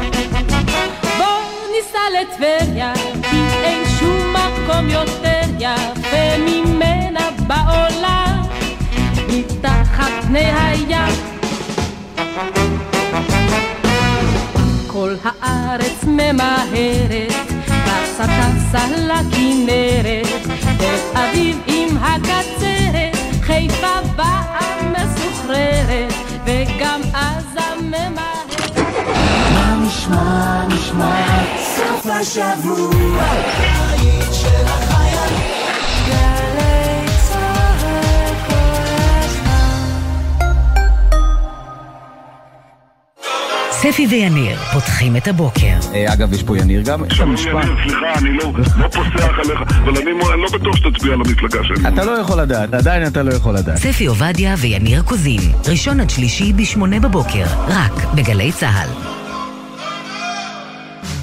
בוא 1.18 1.42
ניסע 1.72 2.00
לטבריה, 2.22 2.94
כי 3.32 3.38
אין 3.64 3.84
שום 4.00 4.34
מקום 4.34 4.90
יותר 4.90 5.42
יפה 5.60 6.38
ממנה 6.40 7.30
בעולם. 7.48 8.42
מתחת 9.28 10.12
פני 10.28 10.52
הים 10.56 11.14
כל 14.88 15.16
הארץ 15.24 16.04
ממהרת, 16.04 17.32
טסה 17.66 18.26
טסה 18.26 18.86
לכנרת, 18.98 20.28
תל 20.78 21.18
אביב 21.18 21.58
עם 21.68 21.98
הקצרת, 21.98 23.11
חיפה 23.52 24.02
באה 24.16 24.82
מסוחררת, 24.91 26.14
וגם 26.45 27.02
עזה 27.14 27.76
ממהרת. 27.82 28.78
מה 29.54 29.76
נשמע, 29.88 30.66
נשמע, 30.68 31.43
סוף 31.58 32.06
השבוע, 32.06 33.22
הבית 33.22 34.34
של 34.34 34.91
ספי 43.82 44.08
ויניר 44.10 44.58
פותחים 44.74 45.16
את 45.16 45.28
הבוקר. 45.28 45.74
אה, 45.94 46.14
אגב, 46.14 46.34
יש 46.34 46.44
פה 46.44 46.58
יניר 46.58 46.82
גם. 46.82 47.04
יניר, 47.06 47.26
משפט. 47.26 47.52
סליחה, 47.84 48.14
אני 48.18 48.34
לא 48.38 48.52
לא 48.78 48.88
פוסח 48.88 49.40
עליך, 49.40 49.62
אבל 49.84 49.98
אני 49.98 50.42
לא 50.42 50.48
בטוח 50.54 50.76
שתצביע 50.76 51.16
למפלגה 51.16 51.60
שלי. 51.64 51.88
אתה 51.88 52.04
לא 52.06 52.12
יכול 52.12 52.42
לדעת, 52.42 52.74
עדיין 52.74 53.08
אתה 53.08 53.24
לא 53.24 53.34
יכול 53.34 53.56
לדעת. 53.56 53.78
ספי 53.78 54.06
עובדיה 54.06 54.56
ויניר 54.58 55.02
קוזין, 55.02 55.42
ראשון 55.70 56.00
עד 56.00 56.10
שלישי 56.10 56.54
בשמונה 56.54 57.00
בבוקר, 57.00 57.46
רק 57.68 58.14
בגלי 58.16 58.52
צה"ל. 58.52 59.11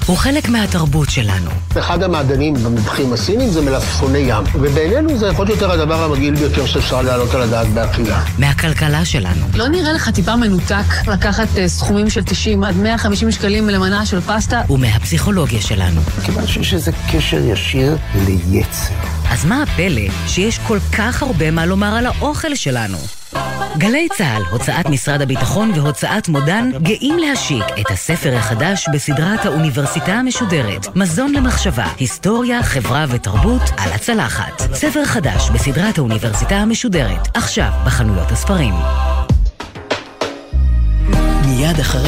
הוא 0.09 0.17
חלק 0.17 0.49
מהתרבות 0.49 1.09
שלנו. 1.09 1.51
אחד 1.79 2.03
המעדנים 2.03 2.53
במבחים 2.53 3.13
הסינים 3.13 3.49
זה 3.49 3.61
מלפפוני 3.61 4.17
ים, 4.17 4.43
ובינינו 4.53 5.17
זה 5.17 5.27
יכול 5.27 5.45
להיות 5.45 5.61
יותר 5.61 5.73
הדבר 5.73 6.03
המגעיל 6.03 6.35
ביותר 6.35 6.65
שאפשר 6.65 7.01
להעלות 7.01 7.33
על 7.33 7.41
הדעת 7.41 7.67
באכילה. 7.67 8.23
מהכלכלה 8.37 9.05
שלנו. 9.05 9.45
לא 9.53 9.67
נראה 9.67 9.93
לך 9.93 10.09
טיפה 10.09 10.35
מנותק 10.35 11.07
לקחת 11.07 11.47
אה, 11.57 11.67
סכומים 11.67 12.09
של 12.09 12.23
90 12.23 12.63
עד 12.63 12.77
150 12.77 13.31
שקלים 13.31 13.69
למנה 13.69 14.05
של 14.05 14.21
פסטה? 14.21 14.61
ומהפסיכולוגיה 14.69 15.61
שלנו. 15.61 16.01
כיוון 16.25 16.47
שיש 16.47 16.73
איזה 16.73 16.91
קשר 17.11 17.39
ישיר 17.43 17.97
ליצר. 18.25 18.93
אז 19.31 19.45
מה 19.45 19.63
הפלא 19.63 20.01
שיש 20.27 20.59
כל 20.67 20.77
כך 20.97 21.23
הרבה 21.23 21.51
מה 21.51 21.65
לומר 21.65 21.95
על 21.95 22.05
האוכל 22.05 22.55
שלנו? 22.55 22.97
גלי 23.77 24.07
צה"ל, 24.17 24.43
הוצאת 24.51 24.85
משרד 24.89 25.21
הביטחון 25.21 25.71
והוצאת 25.75 26.29
מודן 26.29 26.69
גאים 26.81 27.17
להשיק 27.17 27.63
את 27.81 27.91
הספר 27.91 28.35
החדש 28.35 28.85
בסדרת 28.93 29.45
האוניברסיטה 29.45 30.11
המשודרת, 30.13 30.95
מזון 30.95 31.33
למחשבה, 31.33 31.85
היסטוריה, 31.97 32.63
חברה 32.63 33.05
ותרבות 33.09 33.61
על 33.77 33.91
הצלחת. 33.91 34.61
ספר 34.73 35.05
חדש 35.05 35.49
בסדרת 35.49 35.97
האוניברסיטה 35.97 36.55
המשודרת, 36.55 37.27
עכשיו 37.37 37.71
בחנויות 37.85 38.31
הספרים. 38.31 38.73
מיד 41.45 41.79
אחרי 41.79 42.01